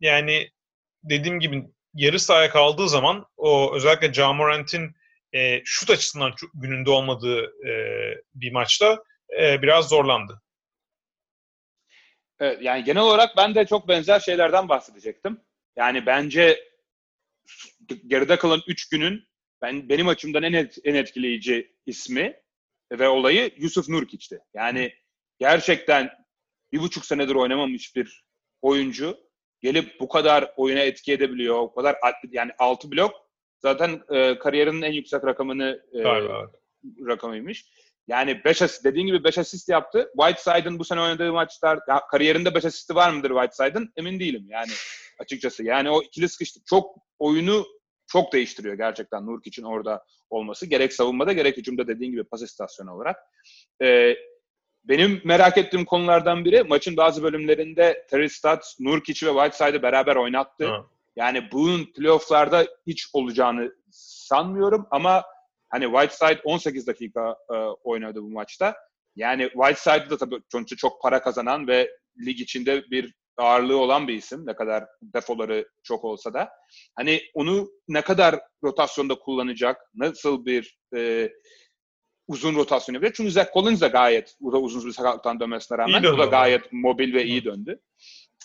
[0.00, 0.50] yani
[1.02, 4.96] dediğim gibi yarı sahaya kaldığı zaman o özellikle Jamorant'in
[5.32, 7.72] e, şut açısından gününde olmadığı e,
[8.34, 9.04] bir maçta
[9.40, 10.42] e, biraz zorlandı.
[12.40, 15.40] Evet, yani genel olarak ben de çok benzer şeylerden bahsedecektim.
[15.76, 16.64] Yani bence
[18.06, 19.28] geride kalan 3 günün
[19.62, 22.40] ben benim açımdan en et, en etkileyici ismi
[22.92, 24.40] ve olayı Yusuf Nurkic'ti.
[24.54, 24.94] Yani
[25.38, 26.25] gerçekten
[26.72, 28.24] bir buçuk senedir oynamamış bir
[28.62, 29.16] oyuncu
[29.60, 31.58] gelip bu kadar oyuna etki edebiliyor.
[31.58, 31.96] O kadar
[32.30, 33.12] yani altı blok
[33.58, 36.04] zaten e, kariyerinin en yüksek rakamını e,
[37.06, 37.66] rakamıymış.
[38.08, 40.10] Yani 5 asist dediğin gibi 5 asist yaptı.
[40.18, 43.92] Whiteside'ın bu sene oynadığı maçlar ya, kariyerinde 5 asisti var mıdır Whiteside'ın?
[43.96, 44.72] Emin değilim yani
[45.18, 45.64] açıkçası.
[45.64, 46.66] Yani o ikili sıkıştık.
[46.66, 47.66] Çok oyunu
[48.06, 50.66] çok değiştiriyor gerçekten Nurk için orada olması.
[50.66, 53.16] Gerek savunmada gerek hücumda dediğin gibi pas istasyonu olarak.
[53.82, 54.16] Ee,
[54.88, 60.66] benim merak ettiğim konulardan biri maçın bazı bölümlerinde Terry Stotts, Nurkic ve Whiteside'ı beraber oynattı.
[60.66, 60.86] Ha.
[61.16, 65.24] Yani bunun playofflarda hiç olacağını sanmıyorum ama
[65.68, 68.76] hani Whiteside 18 dakika e, oynadı bu maçta.
[69.16, 71.90] Yani Whiteside da tabii sonuçta çok para kazanan ve
[72.26, 74.46] lig içinde bir ağırlığı olan bir isim.
[74.46, 76.48] Ne kadar defoları çok olsa da.
[76.94, 81.30] Hani onu ne kadar rotasyonda kullanacak, nasıl bir e,
[82.28, 83.12] uzun rotasyon yapıyor.
[83.16, 87.14] Çünkü Zach Collins de gayet burada uzun bir sakatlıktan dönmesine rağmen o da gayet mobil
[87.14, 87.80] ve iyi döndü.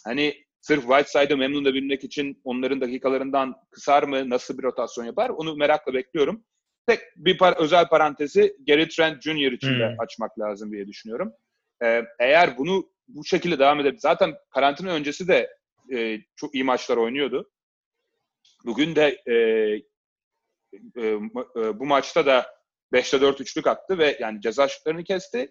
[0.06, 5.56] Hani sırf Whiteside'ı memnun edebilmek için onların dakikalarından kısar mı, nasıl bir rotasyon yapar onu
[5.56, 6.44] merakla bekliyorum.
[6.88, 9.52] Tek bir par özel parantezi Gary Trent Jr.
[9.52, 10.00] için de hmm.
[10.00, 11.34] açmak lazım diye düşünüyorum.
[11.84, 15.50] Ee, eğer bunu bu şekilde devam edip zaten karantina öncesi de
[15.94, 17.52] e, çok iyi maçlar oynuyordu.
[18.66, 19.34] Bugün de e,
[20.96, 22.61] e, e, bu maçta da
[22.94, 25.50] 5'te 4 üçlük attı ve yani ceza şutlarını kesti.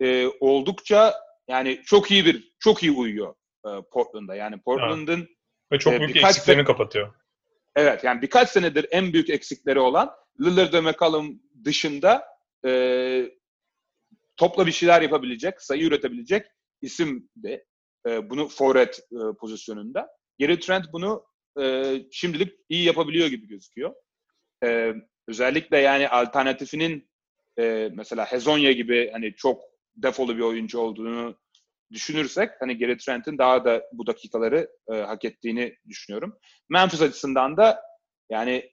[0.00, 1.14] E, oldukça
[1.48, 3.34] yani çok iyi bir çok iyi uyuyor
[3.66, 4.34] e, Portland'a.
[4.34, 5.28] Yani Portland'ın
[5.72, 7.14] ve çok e, büyük eksiklerini se- kapatıyor.
[7.76, 12.24] evet yani birkaç senedir en büyük eksikleri olan Lillard ve McCollum dışında
[12.66, 13.30] e,
[14.36, 16.46] topla bir şeyler yapabilecek, sayı üretebilecek
[16.82, 17.64] isim de
[18.08, 20.08] e, bunu forvet e, pozisyonunda.
[20.40, 21.24] Gary Trent bunu
[21.60, 23.94] e, şimdilik iyi yapabiliyor gibi gözüküyor.
[24.64, 24.94] E,
[25.28, 27.08] özellikle yani alternatifinin
[27.58, 29.62] e, mesela Hezonya gibi hani çok
[29.96, 31.36] defolu bir oyuncu olduğunu
[31.92, 36.38] düşünürsek hani Gary Trent'in daha da bu dakikaları e, hak ettiğini düşünüyorum.
[36.68, 37.82] Memphis açısından da
[38.30, 38.70] yani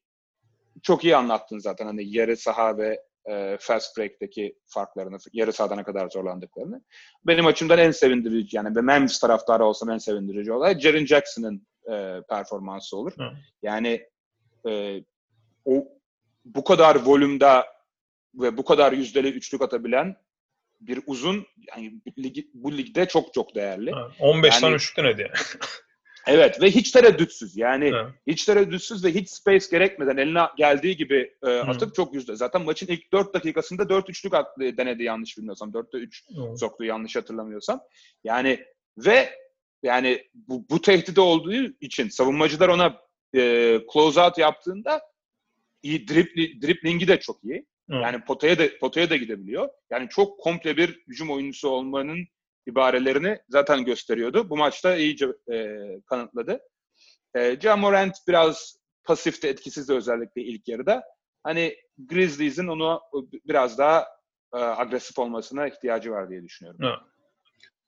[0.84, 5.84] çok iyi anlattın zaten hani yarı saha ve e, fast break'teki farklarını, yarı sahadan ne
[5.84, 6.82] kadar zorlandıklarını.
[7.28, 12.22] Benim açımdan en sevindirici yani ve Memphis taraftarı olsam en sevindirici olay Jaren Jackson'ın e,
[12.30, 13.14] performansı olur.
[13.18, 13.32] Hı.
[13.62, 14.08] Yani
[14.70, 15.02] e,
[15.66, 15.95] o
[16.46, 17.66] bu kadar volümda
[18.36, 20.16] ve bu kadar yüzdeli üçlük atabilen
[20.82, 21.46] bir uzun
[21.78, 23.92] yani bu, ligi, bu ligde çok çok değerli.
[23.92, 25.32] Ha, 15 Yani- tane üçlük denedi yani.
[26.28, 28.12] Evet ve hiç tereddütsüz yani Ha.
[28.28, 31.62] hiç tereddütsüz ve hiç space gerekmeden eline geldiği gibi e, Hı.
[31.62, 32.36] atıp çok yüzde.
[32.36, 35.70] Zaten maçın ilk 4 dakikasında 4 üçlük attı, denedi yanlış bilmiyorsam.
[35.72, 36.60] 4'te 3 Evet.
[36.60, 37.82] soktu yanlış hatırlamıyorsam.
[38.24, 38.66] Yani
[38.98, 39.30] ve
[39.84, 43.02] yani bu, bu tehdidi olduğu için savunmacılar ona
[43.36, 43.42] e,
[43.94, 45.02] close out yaptığında
[45.86, 47.66] iyi dripli, driplingi de çok iyi.
[47.90, 47.96] Hı.
[47.96, 49.70] Yani potaya da potaya da gidebiliyor.
[49.92, 52.28] Yani çok komple bir hücum oyuncusu olmanın
[52.68, 54.50] ibarelerini zaten gösteriyordu.
[54.50, 56.60] Bu maçta iyice e, kanıtladı.
[57.36, 61.04] E, Ja Morant biraz pasifte, etkisiz de özellikle ilk yarıda.
[61.44, 63.02] Hani Grizzlies'in onu
[63.46, 64.06] biraz daha
[64.54, 66.80] e, agresif olmasına ihtiyacı var diye düşünüyorum.
[66.84, 67.00] Evet.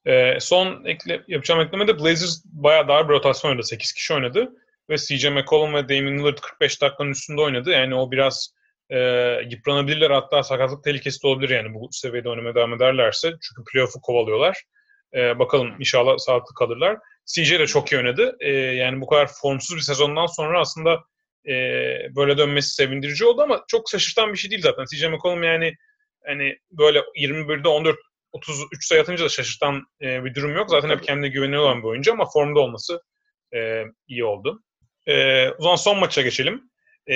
[0.08, 3.66] Ee, son ekle, yapacağım eklemede Blazers bayağı dar bir rotasyon oynadı.
[3.66, 4.54] 8 kişi oynadı.
[4.90, 7.70] Ve CJ McCollum ve Damian Lillard 45 dakikanın üstünde oynadı.
[7.72, 8.54] Yani o biraz
[8.90, 8.98] e,
[9.50, 10.12] yıpranabilirler.
[10.12, 13.28] Hatta sakatlık tehlikesi de olabilir yani bu seviyede oynamaya devam ederlerse.
[13.30, 14.64] Çünkü playoff'u kovalıyorlar.
[15.14, 16.98] E, bakalım inşallah sağlıklı kalırlar.
[17.26, 18.38] CJ de çok iyi oynadı.
[18.40, 21.04] E, yani bu kadar formsuz bir sezondan sonra aslında
[21.48, 21.54] e,
[22.16, 24.86] böyle dönmesi sevindirici oldu ama çok şaşırtan bir şey değil zaten.
[24.94, 25.74] CJ McCollum yani
[26.26, 27.98] hani böyle 21'de 14
[28.32, 30.70] 33 sayı atınca da şaşırtan e, bir durum yok.
[30.70, 33.02] Zaten hep kendine güveniyor olan bir oyuncu ama formda olması
[33.56, 34.64] e, iyi oldu.
[35.08, 36.70] E, o son maça geçelim.
[37.10, 37.16] E,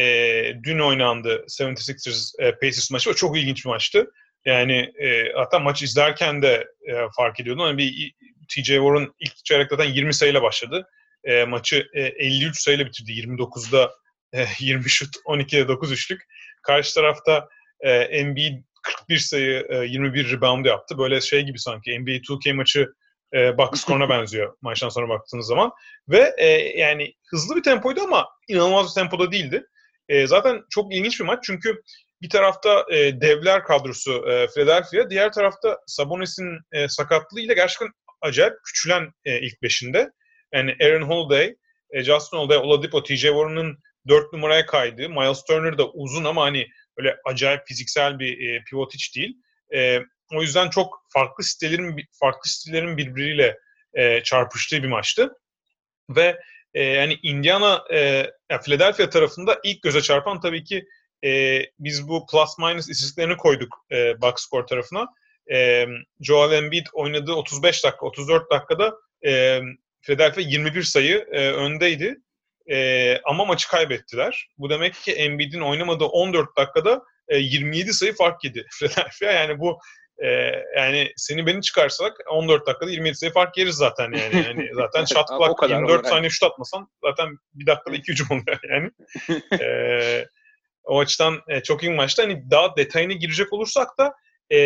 [0.63, 4.11] dün oynandı 76ers e, Pacers maçı ve çok ilginç bir maçtı.
[4.45, 7.63] Yani e, hatta maç izlerken de e, fark ediyordum.
[7.63, 8.13] Hani bir
[8.49, 10.87] TJ Warren ilk çeyrekte zaten 20 sayıyla başladı.
[11.23, 13.11] E, maçı e, 53 sayıyla bitirdi.
[13.11, 13.91] 29'da
[14.33, 16.21] e, 20 şut, 12'de 9 üçlük.
[16.63, 17.49] Karşı tarafta
[17.79, 20.97] e, Embiid 41 sayı, e, 21 rebound yaptı.
[20.97, 22.93] Böyle şey gibi sanki NBA 2K maçı
[23.33, 25.71] e, box score'una benziyor maçtan sonra baktığınız zaman.
[26.09, 26.47] Ve e,
[26.79, 29.65] yani hızlı bir tempoydu ama inanılmaz bir tempoda değildi.
[30.09, 31.81] E, zaten çok ilginç bir maç çünkü
[32.21, 37.89] bir tarafta e, devler kadrosu e, Philadelphia, diğer tarafta Sabonis'in e, sakatlığıyla gerçekten
[38.21, 40.11] acayip küçülen e, ilk beşinde.
[40.53, 41.55] Yani Aaron Holiday,
[41.91, 46.67] e, Justin Holiday, Oladipo, TJ Warren'ın 4 numaraya kaydığı, Miles Turner da uzun ama hani
[46.97, 49.37] öyle acayip fiziksel bir e, pivot hiç değil.
[49.75, 49.99] E,
[50.33, 53.57] o yüzden çok farklı stillerin farklı stillerin birbiriyle
[53.93, 55.33] e, çarpıştığı bir maçtı.
[56.09, 56.39] Ve
[56.73, 58.31] e, yani Indiana, e,
[58.63, 60.85] Philadelphia tarafında ilk göze çarpan tabii ki
[61.25, 65.07] e, biz bu plus minus istatistiklerini koyduk e, box score tarafına.
[65.51, 65.85] E,
[66.21, 68.93] Joel Embiid oynadığı 35 dakika, 34 dakikada
[69.25, 69.61] e,
[70.01, 72.17] Philadelphia 21 sayı e, öndeydi.
[72.71, 74.49] E, ama maçı kaybettiler.
[74.57, 79.31] Bu demek ki Embiid'in oynamadığı 14 dakikada e, 27 sayı fark yedi Philadelphia.
[79.31, 79.79] Yani bu
[80.23, 80.27] e,
[80.77, 84.45] yani seni beni çıkarsak 14 dakikada 27 sayı fark yeriz zaten yani.
[84.47, 88.27] yani zaten O clock kadar 24 olur, saniye şut atmasan zaten bir dakikada iki hücum
[88.31, 88.91] oluyor yani.
[89.61, 90.25] e,
[90.83, 92.21] o açıdan e, çok iyi bir maçtı.
[92.21, 94.13] Hani daha detayına girecek olursak da
[94.49, 94.59] e,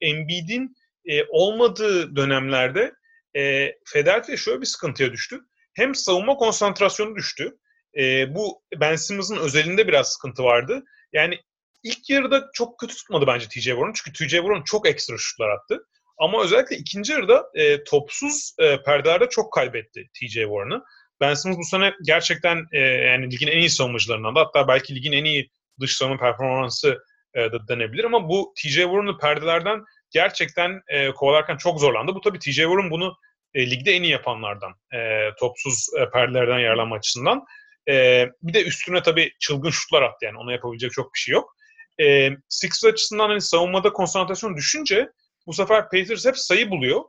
[0.00, 2.92] Embiid'in e, olmadığı dönemlerde
[3.36, 5.40] e, Philadelphia şöyle bir sıkıntıya düştü.
[5.74, 7.56] Hem savunma konsantrasyonu düştü.
[7.98, 10.84] E, bu Ben Simmons'ın özelinde biraz sıkıntı vardı.
[11.12, 11.38] Yani
[11.82, 13.92] ilk yarıda çok kötü tutmadı bence TJ Warren.
[13.92, 15.86] Çünkü TJ Warren çok ekstra şutlar attı.
[16.18, 20.82] Ama özellikle ikinci yarıda e, topsuz e, perdelerde çok kaybetti TJ Warren'ı.
[21.20, 25.12] Ben Simmons bu sene gerçekten e, yani ligin en iyi savunmacılarından da hatta belki ligin
[25.12, 26.98] en iyi dış savunma performansı
[27.34, 32.14] e, da denebilir ama bu TJ Warren'ı perdelerden gerçekten e, kovalarken çok zorlandı.
[32.14, 33.16] Bu tabii TJ Warren bunu
[33.54, 34.72] e, ligde en iyi yapanlardan.
[34.94, 37.44] E, topsuz e, perdelerden yararlanma açısından.
[37.88, 40.38] E, bir de üstüne tabii çılgın şutlar attı yani.
[40.38, 41.54] Ona yapabilecek çok bir şey yok.
[42.00, 45.08] E, Sixers açısından hani savunmada konsantrasyon düşünce
[45.46, 47.04] bu sefer Pacers hep sayı buluyor.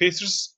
[0.00, 0.54] Pacers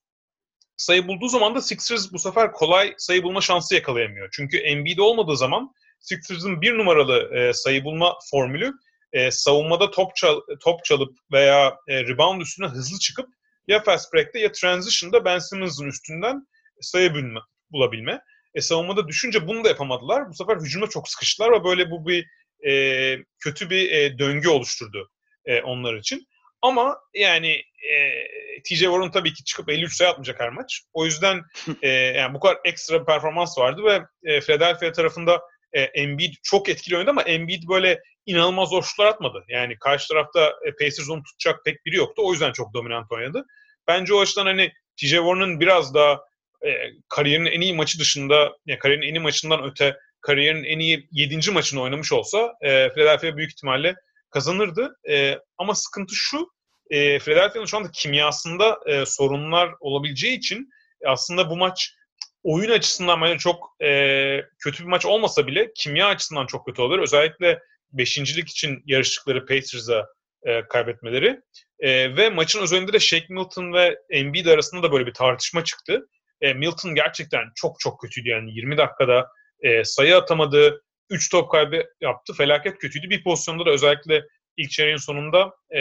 [0.76, 4.28] sayı bulduğu zaman da Sixers bu sefer kolay sayı bulma şansı yakalayamıyor.
[4.32, 8.72] Çünkü Embiid olmadığı zaman Sixers'ın bir numaralı e, sayı bulma formülü
[9.12, 13.28] e, savunmada top çal, top çalıp veya e, rebound üstüne hızlı çıkıp
[13.68, 16.46] ya fast break'te ya transition'da Ben Simmons'ın üstünden
[16.80, 18.20] sayı bulma, bulabilme.
[18.54, 20.28] E, savunmada düşünce bunu da yapamadılar.
[20.28, 22.26] Bu sefer hücumda çok sıkıştılar ve böyle bu bir
[22.66, 25.10] e, kötü bir e, döngü oluşturdu
[25.44, 26.26] e, onlar için.
[26.62, 27.50] Ama yani
[27.92, 28.22] e,
[28.62, 30.82] TJ Warren tabii ki çıkıp 53 sayı atmayacak her maç.
[30.92, 31.42] O yüzden
[31.82, 35.40] e, yani bu kadar ekstra bir performans vardı ve e, Philadelphia tarafında
[35.72, 39.44] e, Embiid çok etkili oynadı ama Embiid böyle inanılmaz zor şutlar atmadı.
[39.48, 42.22] Yani karşı tarafta e, Pacers onu tutacak pek biri yoktu.
[42.24, 43.46] O yüzden çok dominant oynadı.
[43.88, 46.20] Bence o açıdan hani TJ Warren'ın biraz daha
[46.66, 46.70] e,
[47.08, 51.50] kariyerinin en iyi maçı dışında, yani kariyerinin en iyi maçından öte kariyerinin en iyi 7.
[51.50, 53.94] maçını oynamış olsa e, Philadelphia büyük ihtimalle
[54.30, 54.96] kazanırdı.
[55.10, 56.48] E, ama sıkıntı şu,
[56.90, 60.70] e, Philadelphia'nın şu anda kimyasında e, sorunlar olabileceği için
[61.06, 61.94] aslında bu maç
[62.42, 66.98] oyun açısından bence çok e, kötü bir maç olmasa bile kimya açısından çok kötü olur.
[66.98, 67.58] Özellikle
[67.92, 70.06] beşincilik için yarıştıkları Pacers'a
[70.42, 71.40] e, kaybetmeleri.
[71.80, 76.08] E, ve maçın özelinde de Shake Milton ve Embiid arasında da böyle bir tartışma çıktı.
[76.40, 79.28] E, Milton gerçekten çok çok kötüydü yani 20 dakikada
[79.60, 83.10] e, sayı atamadı, 3 top kaybı yaptı, felaket kötüydü.
[83.10, 84.22] Bir pozisyonda da özellikle
[84.56, 85.80] ilk çeyreğin sonunda e,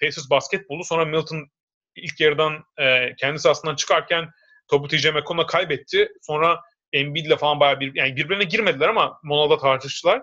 [0.00, 1.48] Pacers basketbolu sonra Milton
[1.96, 4.30] ilk yarıdan e, kendi sahasından çıkarken
[4.68, 6.08] topu TJ McConnell'a kaybetti.
[6.22, 6.60] Sonra
[6.92, 10.22] Embiid'le falan bayağı bir, yani birbirine girmediler ama molada tartıştılar.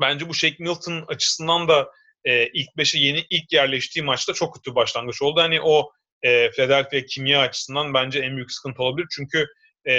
[0.00, 1.90] Bence bu Shake Milton açısından da
[2.24, 5.40] e, ilk beşe yeni ilk yerleştiği maçta çok kötü başlangıç oldu.
[5.40, 9.08] Hani o e, Philadelphia kimya açısından bence en büyük sıkıntı olabilir.
[9.16, 9.46] Çünkü
[9.84, 9.94] e,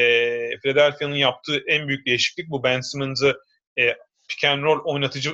[0.57, 3.39] Philadelphia'nın yaptığı en büyük değişiklik bu Ben Simmons'ı
[3.79, 3.95] e,
[4.29, 5.31] pick and roll oynatıcı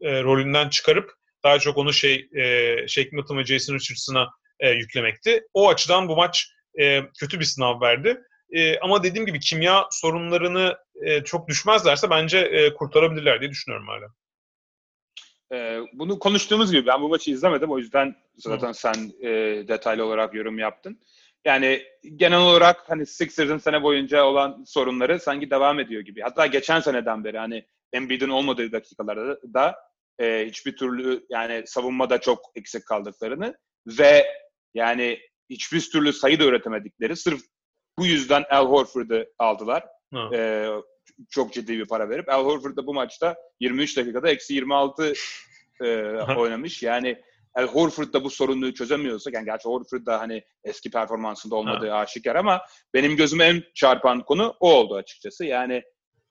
[0.00, 1.12] e, rolünden çıkarıp
[1.44, 4.28] daha çok onu şey e, Shake Milton ve Jason Richardson'a
[4.60, 5.42] e, yüklemekti.
[5.54, 8.20] O açıdan bu maç e, kötü bir sınav verdi.
[8.52, 14.06] E, ama dediğim gibi kimya sorunlarını e, çok düşmezlerse bence e, kurtarabilirler diye düşünüyorum hala.
[15.52, 18.74] Ee, bunu konuştuğumuz gibi ben bu maçı izlemedim o yüzden zaten Hı.
[18.74, 19.28] sen e,
[19.68, 21.00] detaylı olarak yorum yaptın.
[21.44, 21.82] Yani
[22.16, 26.20] genel olarak hani Sixers'ın sene boyunca olan sorunları sanki devam ediyor gibi.
[26.20, 29.76] Hatta geçen seneden beri hani Embiid'in olmadığı dakikalarda da
[30.18, 34.26] e, hiçbir türlü yani savunmada çok eksik kaldıklarını ve
[34.74, 37.40] yani hiçbir türlü sayı da üretemedikleri sırf
[37.98, 39.84] bu yüzden Al Horford'u aldılar.
[40.34, 40.66] E,
[41.30, 42.28] çok ciddi bir para verip.
[42.28, 45.12] Al Horford da bu maçta 23 dakikada eksi 26
[45.80, 45.86] e,
[46.36, 46.82] oynamış.
[46.82, 47.22] Yani
[47.54, 51.96] Al Horford da bu sorunu çözemiyorsa, yani gerçi Horford da hani eski performansında olmadığı ha.
[51.96, 52.62] aşikar ama
[52.94, 55.44] benim gözüme en çarpan konu o oldu açıkçası.
[55.44, 55.82] Yani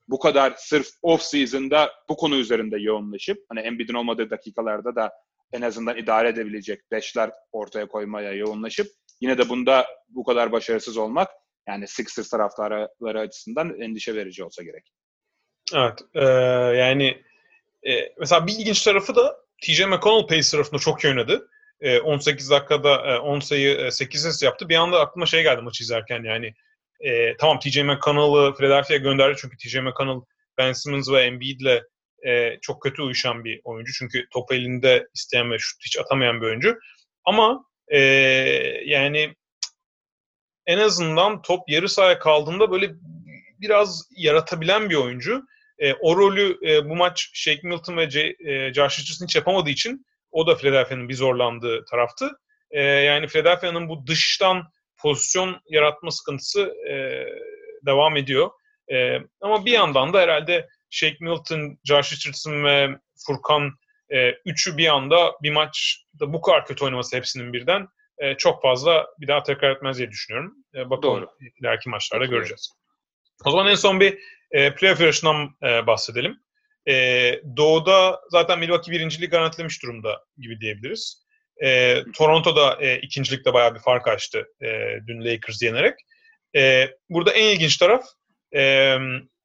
[0.07, 5.11] bu kadar sırf off season'da bu konu üzerinde yoğunlaşıp hani Embiid'in olmadığı dakikalarda da
[5.53, 8.87] en azından idare edebilecek beşler ortaya koymaya yoğunlaşıp
[9.21, 11.29] yine de bunda bu kadar başarısız olmak
[11.67, 14.93] yani Sixers taraftarları açısından endişe verici olsa gerek.
[15.75, 15.99] Evet.
[16.13, 16.25] E,
[16.77, 17.23] yani
[17.87, 21.49] e, mesela bir ilginç tarafı da TJ McConnell pace tarafında çok iyi oynadı.
[21.81, 24.69] E, 18 dakikada e, 10 sayı e, 8 asist yaptı.
[24.69, 26.53] Bir anda aklıma şey geldi maçı izlerken yani
[26.99, 30.21] e, tamam TJ McConnell'ı Philadelphia'ya gönderdi çünkü TJ McConnell
[30.57, 31.83] Ben Simmons ve Embiid'le
[32.27, 33.93] e, çok kötü uyuşan bir oyuncu.
[33.93, 36.79] Çünkü top elinde isteyen ve şut hiç atamayan bir oyuncu.
[37.25, 37.99] Ama e,
[38.85, 39.35] yani
[40.65, 42.91] en azından top yarı sahaya kaldığında böyle
[43.59, 45.43] biraz yaratabilen bir oyuncu.
[45.79, 49.69] E, o rolü e, bu maç Shake Milton ve C, e, Josh Richardson hiç yapamadığı
[49.69, 52.31] için o da Philadelphia'nın bir zorlandığı taraftı.
[52.71, 54.63] E, yani Philadelphia'nın bu dıştan
[54.97, 57.25] pozisyon yaratma sıkıntısı e,
[57.85, 58.49] devam ediyor.
[58.91, 62.89] E, ama bir yandan da herhalde Shake Milton, Josh Richardson ve
[63.27, 63.71] Furkan
[64.13, 67.87] e, üçü bir anda bir maçta bu kadar kötü oynaması hepsinin birden
[68.17, 70.55] e, çok fazla bir daha tekrar etmez diye düşünüyorum.
[70.75, 71.29] E, bakalım Doğru.
[71.61, 72.31] ileriki maçlarda Doğru.
[72.31, 72.73] göreceğiz.
[73.45, 74.19] O zaman en son bir
[74.51, 76.39] e, playoff yarışından e, bahsedelim.
[76.87, 76.93] E,
[77.57, 81.23] Doğu'da zaten Milwaukee birinciliği garantilemiş durumda gibi diyebiliriz.
[81.63, 84.67] E, Toronto'da e, ikincilikte bayağı bir fark açtı e,
[85.07, 85.99] dün Lakers yenerek.
[86.55, 88.05] E, burada en ilginç taraf
[88.55, 88.61] e,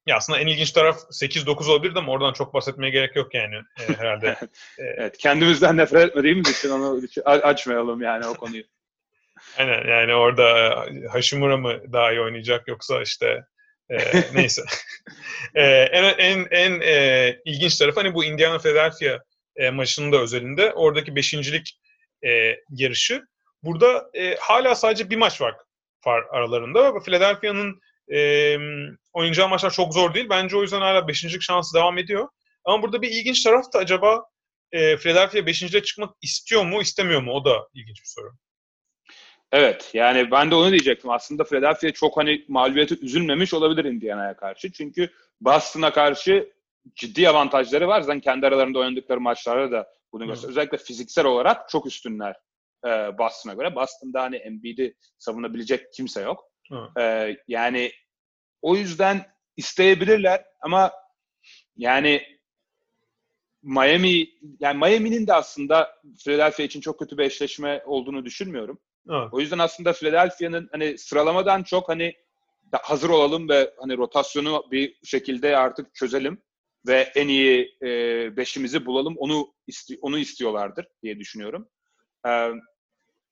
[0.07, 3.95] ya aslında en ilginç taraf 8-9 olabilirdi ama oradan çok bahsetmeye gerek yok yani e,
[3.99, 4.29] herhalde.
[4.79, 8.63] e, evet, kendimizden nefret etmediğimiz için onu açmayalım yani o konuyu.
[9.59, 10.77] Aynen yani orada
[11.13, 13.45] Hashimura mı daha iyi oynayacak yoksa işte
[13.91, 13.99] e,
[14.35, 14.63] neyse.
[15.55, 19.19] e, en en, en e, ilginç tarafı hani bu Indiana Philadelphia
[19.57, 21.81] e, maçının da özelinde oradaki beşincilik
[22.27, 23.23] e, yarışı.
[23.63, 25.55] Burada e, hala sadece bir maç var,
[26.07, 27.01] var aralarında.
[27.01, 27.81] Philadelphia'nın
[28.13, 28.19] e,
[29.13, 30.27] oynayacağı maçlar çok zor değil.
[30.31, 32.29] Bence o yüzden hala beşincilik şansı devam ediyor.
[32.65, 34.25] Ama burada bir ilginç taraf da acaba
[34.73, 37.33] e, Philadelphia beşinciliğe çıkmak istiyor mu, istemiyor mu?
[37.33, 38.31] O da ilginç bir soru.
[39.57, 41.11] Evet yani ben de onu diyecektim.
[41.11, 44.73] Aslında Philadelphia çok hani mağlubiyeti üzülmemiş olabilir Indiana'ya karşı.
[44.73, 46.53] Çünkü Boston'a karşı
[46.95, 48.01] ciddi avantajları var.
[48.01, 50.51] Zaten kendi aralarında oynadıkları maçlarda da bunu gösteriyor.
[50.51, 52.37] Özellikle fiziksel olarak çok üstünler
[52.87, 52.89] e,
[53.19, 53.75] Boston'a göre.
[53.75, 56.45] Boston'da hani Embiid'i savunabilecek kimse yok.
[56.71, 57.01] Hı.
[57.01, 57.93] E, yani
[58.63, 59.27] o yüzden
[59.57, 60.93] isteyebilirler ama
[61.77, 62.23] yani
[63.63, 64.29] Miami
[64.61, 68.81] yani Miami'nin de aslında Philadelphia için çok kötü bir eşleşme olduğunu düşünmüyorum.
[69.11, 69.29] Evet.
[69.33, 72.15] O yüzden aslında Philadelphia'nın hani sıralamadan çok hani
[72.73, 76.43] hazır olalım ve hani rotasyonu bir şekilde artık çözelim
[76.87, 77.89] ve en iyi e,
[78.37, 81.69] beşimizi bulalım onu isti- onu istiyorlardır diye düşünüyorum.
[82.27, 82.51] Ee,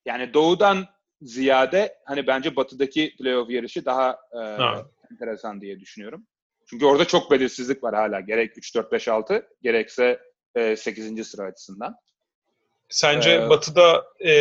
[0.05, 0.87] yani doğudan
[1.23, 4.85] ziyade hani bence batıdaki playoff yarışı daha e, Evet.
[5.13, 6.27] enteresan diye düşünüyorum.
[6.67, 8.21] Çünkü orada çok belirsizlik var hala.
[8.21, 10.21] Gerek 3 4 5 6 gerekse
[10.55, 11.25] e, 8.
[11.29, 11.97] sıra açısından.
[12.93, 14.33] Sence Ee, Batı'da e,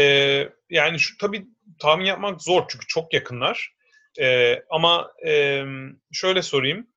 [0.69, 1.47] yani şu tabii
[1.79, 3.73] tahmin yapmak zor çünkü çok yakınlar.
[4.19, 5.63] E, ama e,
[6.11, 6.87] şöyle sorayım.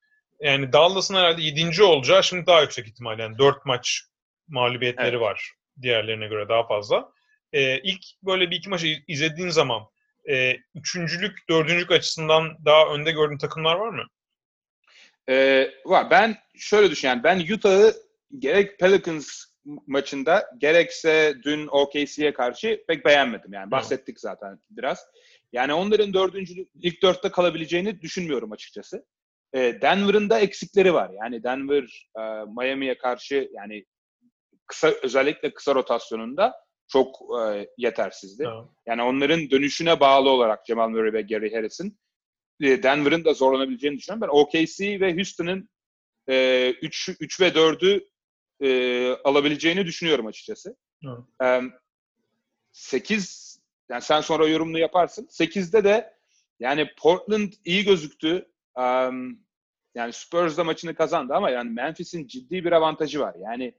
[0.41, 1.83] Yani Dallas'ın herhalde 7.
[1.83, 3.19] olacağı şimdi daha yüksek ihtimal.
[3.19, 4.01] Yani 4 maç
[4.47, 5.21] mağlubiyetleri Evet.
[5.21, 5.51] var
[5.81, 7.11] diğerlerine göre daha fazla.
[7.53, 9.81] E, ilk böyle bir iki maçı izlediğin zaman
[10.29, 14.03] e, üçüncülük, dördüncülük açısından daha önde gördüğün takımlar var mı?
[15.29, 16.09] Ee, var.
[16.09, 17.23] Ben şöyle düşünüyorum.
[17.23, 17.93] Ben Utah'ı
[18.39, 19.45] gerek Pelicans
[19.87, 23.53] maçında gerekse dün OKC'ye karşı pek beğenmedim.
[23.53, 25.05] Yani bahsettik zaten biraz.
[25.53, 29.05] Yani onların dördüncü, ilk dörtte kalabileceğini düşünmüyorum açıkçası.
[29.53, 31.11] Ee, Denver'ın da eksikleri var.
[31.21, 32.21] Yani Denver e,
[32.57, 33.85] Miami'ye karşı yani
[34.67, 36.53] kısa özellikle kısa rotasyonunda
[36.87, 38.43] çok e, yetersizdi.
[38.43, 38.69] Evet.
[38.87, 41.99] Yani onların dönüşüne bağlı olarak Jamal Murray ve Gary Harris'in
[42.61, 44.21] e, Denver'ın da zorlanabileceğini düşünüyorum.
[44.21, 45.69] Ben OKC ve Houston'ın
[46.27, 48.05] 3 3 ve 4'ü
[48.61, 50.75] e, alabileceğini düşünüyorum açıkçası.
[51.41, 51.71] Evet.
[52.71, 55.25] 8 yani sen sonra yorumunu yaparsın.
[55.25, 56.13] 8'de de
[56.59, 58.51] yani Portland iyi gözüktü.
[58.77, 59.39] Em,
[59.95, 63.35] yani Spurs da maçını kazandı ama yani Memphis'in ciddi bir avantajı var.
[63.39, 63.73] Yani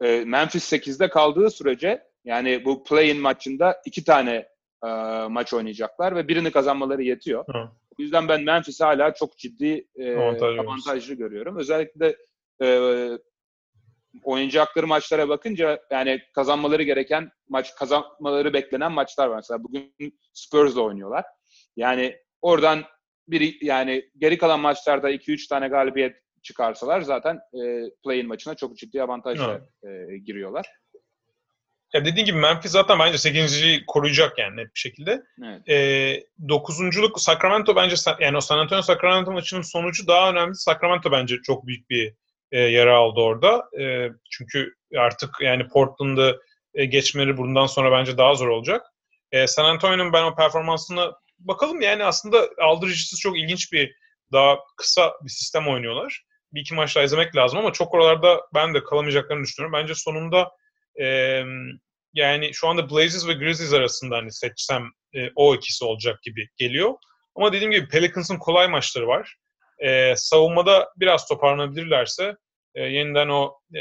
[0.00, 4.48] e, Memphis 8'de kaldığı sürece yani bu play-in maçında iki tane
[4.84, 4.88] e,
[5.28, 7.44] maç oynayacaklar ve birini kazanmaları yetiyor.
[7.54, 7.68] Evet.
[7.98, 11.56] O yüzden ben Memphis'i hala çok ciddi e, Avantajlı avantajlı görüyorum.
[11.56, 12.16] Özellikle de
[12.62, 12.66] e,
[14.22, 19.36] oynayacakları maçlara bakınca yani kazanmaları gereken maç kazanmaları beklenen maçlar var.
[19.36, 19.94] Mesela bugün
[20.32, 21.24] Spurs'la oynuyorlar.
[21.76, 22.84] Yani oradan
[23.28, 29.02] bir yani geri kalan maçlarda 2-3 tane galibiyet çıkarsalar zaten e, play-in maçına çok ciddi
[29.02, 30.66] avantajla e, giriyorlar.
[31.94, 35.22] Ya dediğin gibi Memphis zaten bence 8.yi koruyacak yani net bir şekilde.
[35.44, 35.68] Evet.
[35.68, 40.54] E, dokuzunculuk Sacramento bence yani o San Antonio Sacramento maçının sonucu daha önemli.
[40.54, 42.14] Sacramento bence çok büyük bir
[42.52, 43.68] e, yara aldı orada.
[43.80, 46.40] E, çünkü artık yani Portland'ı
[46.74, 48.86] e, geçmeleri bundan sonra bence daha zor olacak.
[49.32, 53.94] E, San Antonio'nun ben o performansına bakalım yani aslında aldırıcısı çok ilginç bir
[54.32, 56.24] daha kısa bir sistem oynuyorlar.
[56.52, 59.80] Bir iki maç izlemek lazım ama çok oralarda ben de kalamayacaklarını düşünüyorum.
[59.82, 60.50] Bence sonunda
[61.00, 61.06] e,
[62.14, 64.82] yani şu anda Blazers ve Grizzlies arasında hani seçsem
[65.14, 66.94] e, o ikisi olacak gibi geliyor.
[67.34, 69.36] Ama dediğim gibi Pelicans'ın kolay maçları var.
[69.78, 72.36] E, savunmada biraz toparlanabilirlerse
[72.74, 73.80] e, yeniden o e,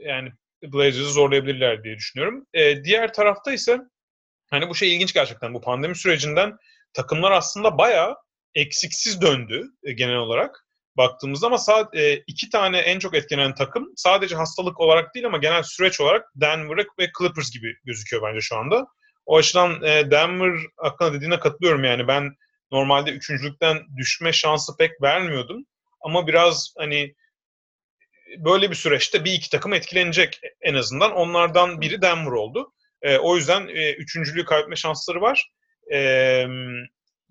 [0.00, 0.32] yani
[0.62, 2.46] Blazers'ı zorlayabilirler diye düşünüyorum.
[2.54, 3.78] E, diğer tarafta ise
[4.50, 5.54] hani bu şey ilginç gerçekten.
[5.54, 6.56] Bu pandemi sürecinden
[6.92, 8.16] takımlar aslında bayağı
[8.54, 14.36] eksiksiz döndü e, genel olarak baktığımızda ama sadece iki tane en çok etkilenen takım sadece
[14.36, 18.86] hastalık olarak değil ama genel süreç olarak Denver ve Clippers gibi gözüküyor bence şu anda.
[19.26, 22.36] O açıdan e, Denver hakkında dediğine katılıyorum yani ben
[22.72, 25.66] normalde üçüncülükten düşme şansı pek vermiyordum.
[26.00, 27.14] Ama biraz hani
[28.38, 31.12] böyle bir süreçte bir iki takım etkilenecek en azından.
[31.12, 32.72] Onlardan biri Denver oldu.
[33.02, 35.50] E, o yüzden e, üçüncülüğü kaybetme şansları var.
[35.92, 35.98] E,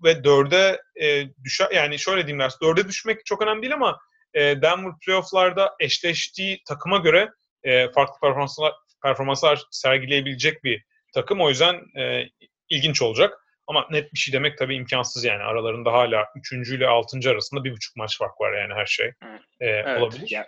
[0.04, 3.98] ve dörde e, düşer yani şöyle diyeyim ders dörde düşmek çok önemli değil ama
[4.34, 7.30] e, Denver playofflarda eşleştiği takıma göre
[7.62, 8.72] e, farklı performanslar
[9.02, 10.84] performanslar sergileyebilecek bir
[11.14, 11.40] takım.
[11.40, 12.28] O yüzden e,
[12.68, 13.45] ilginç olacak.
[13.66, 15.42] Ama net bir şey demek tabii imkansız yani.
[15.42, 16.52] Aralarında hala 3.
[16.52, 17.30] ile 6.
[17.30, 19.12] arasında bir buçuk maç fark var yani her şey e,
[19.60, 20.02] Evet.
[20.02, 20.30] olabilir.
[20.30, 20.46] Ya,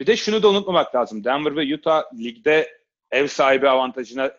[0.00, 1.24] bir de şunu da unutmamak lazım.
[1.24, 2.78] Denver ve Utah ligde
[3.10, 4.34] ev sahibi avantajını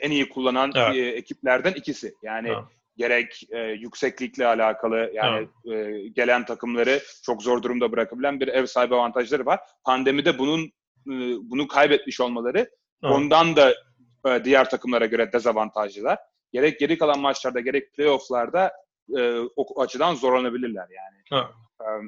[0.00, 0.96] en, iyi kullanan Evet.
[0.96, 2.14] e, ekiplerden ikisi.
[2.22, 2.64] Yani Evet.
[2.96, 8.94] gerek e, yükseklikle alakalı yani e, gelen takımları çok zor durumda bırakabilen bir ev sahibi
[8.94, 9.60] avantajları var.
[9.84, 10.64] Pandemide bunun
[11.06, 11.14] e,
[11.50, 13.14] bunu kaybetmiş olmaları Evet.
[13.14, 13.74] ondan da
[14.26, 16.18] e, diğer takımlara göre dezavantajlılar.
[16.52, 18.72] Gerek geri kalan maçlarda gerek playofflarda
[19.18, 21.18] e, o açıdan zorlanabilirler yani.
[21.30, 21.50] Ha.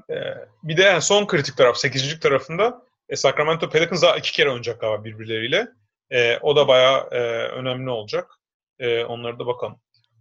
[0.08, 2.20] E, Ee, bir de yani son kritik taraf, 8.
[2.20, 5.68] tarafında e, Sacramento Pelicans daha iki kere oynayacak galiba birbirleriyle.
[6.10, 7.18] E, o da bayağı e,
[7.48, 8.30] önemli olacak.
[8.78, 9.76] E, onları da bakalım.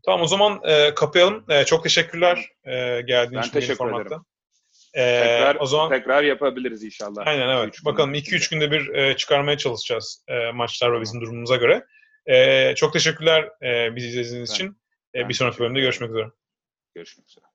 [0.05, 1.45] Tamam o zaman e, kapayalım.
[1.49, 4.07] E, çok teşekkürler e, geldiğin Ben için benim teşekkür formatta.
[4.07, 4.21] ederim.
[4.93, 7.27] E, tekrar o zaman tekrar yapabiliriz inşallah.
[7.27, 7.67] aynen evet.
[7.67, 8.35] Üç Bakalım içinde.
[8.37, 11.85] 2-3 günde bir e, çıkarmaya çalışacağız e, maçlar ve bizim durumumuza göre.
[12.25, 14.77] E, çok teşekkürler e, bizi izlediğiniz Ben- için.
[15.15, 16.31] E, bir sonraki bölümde görüşmek üzere.
[16.95, 17.45] Görüşmek üzere.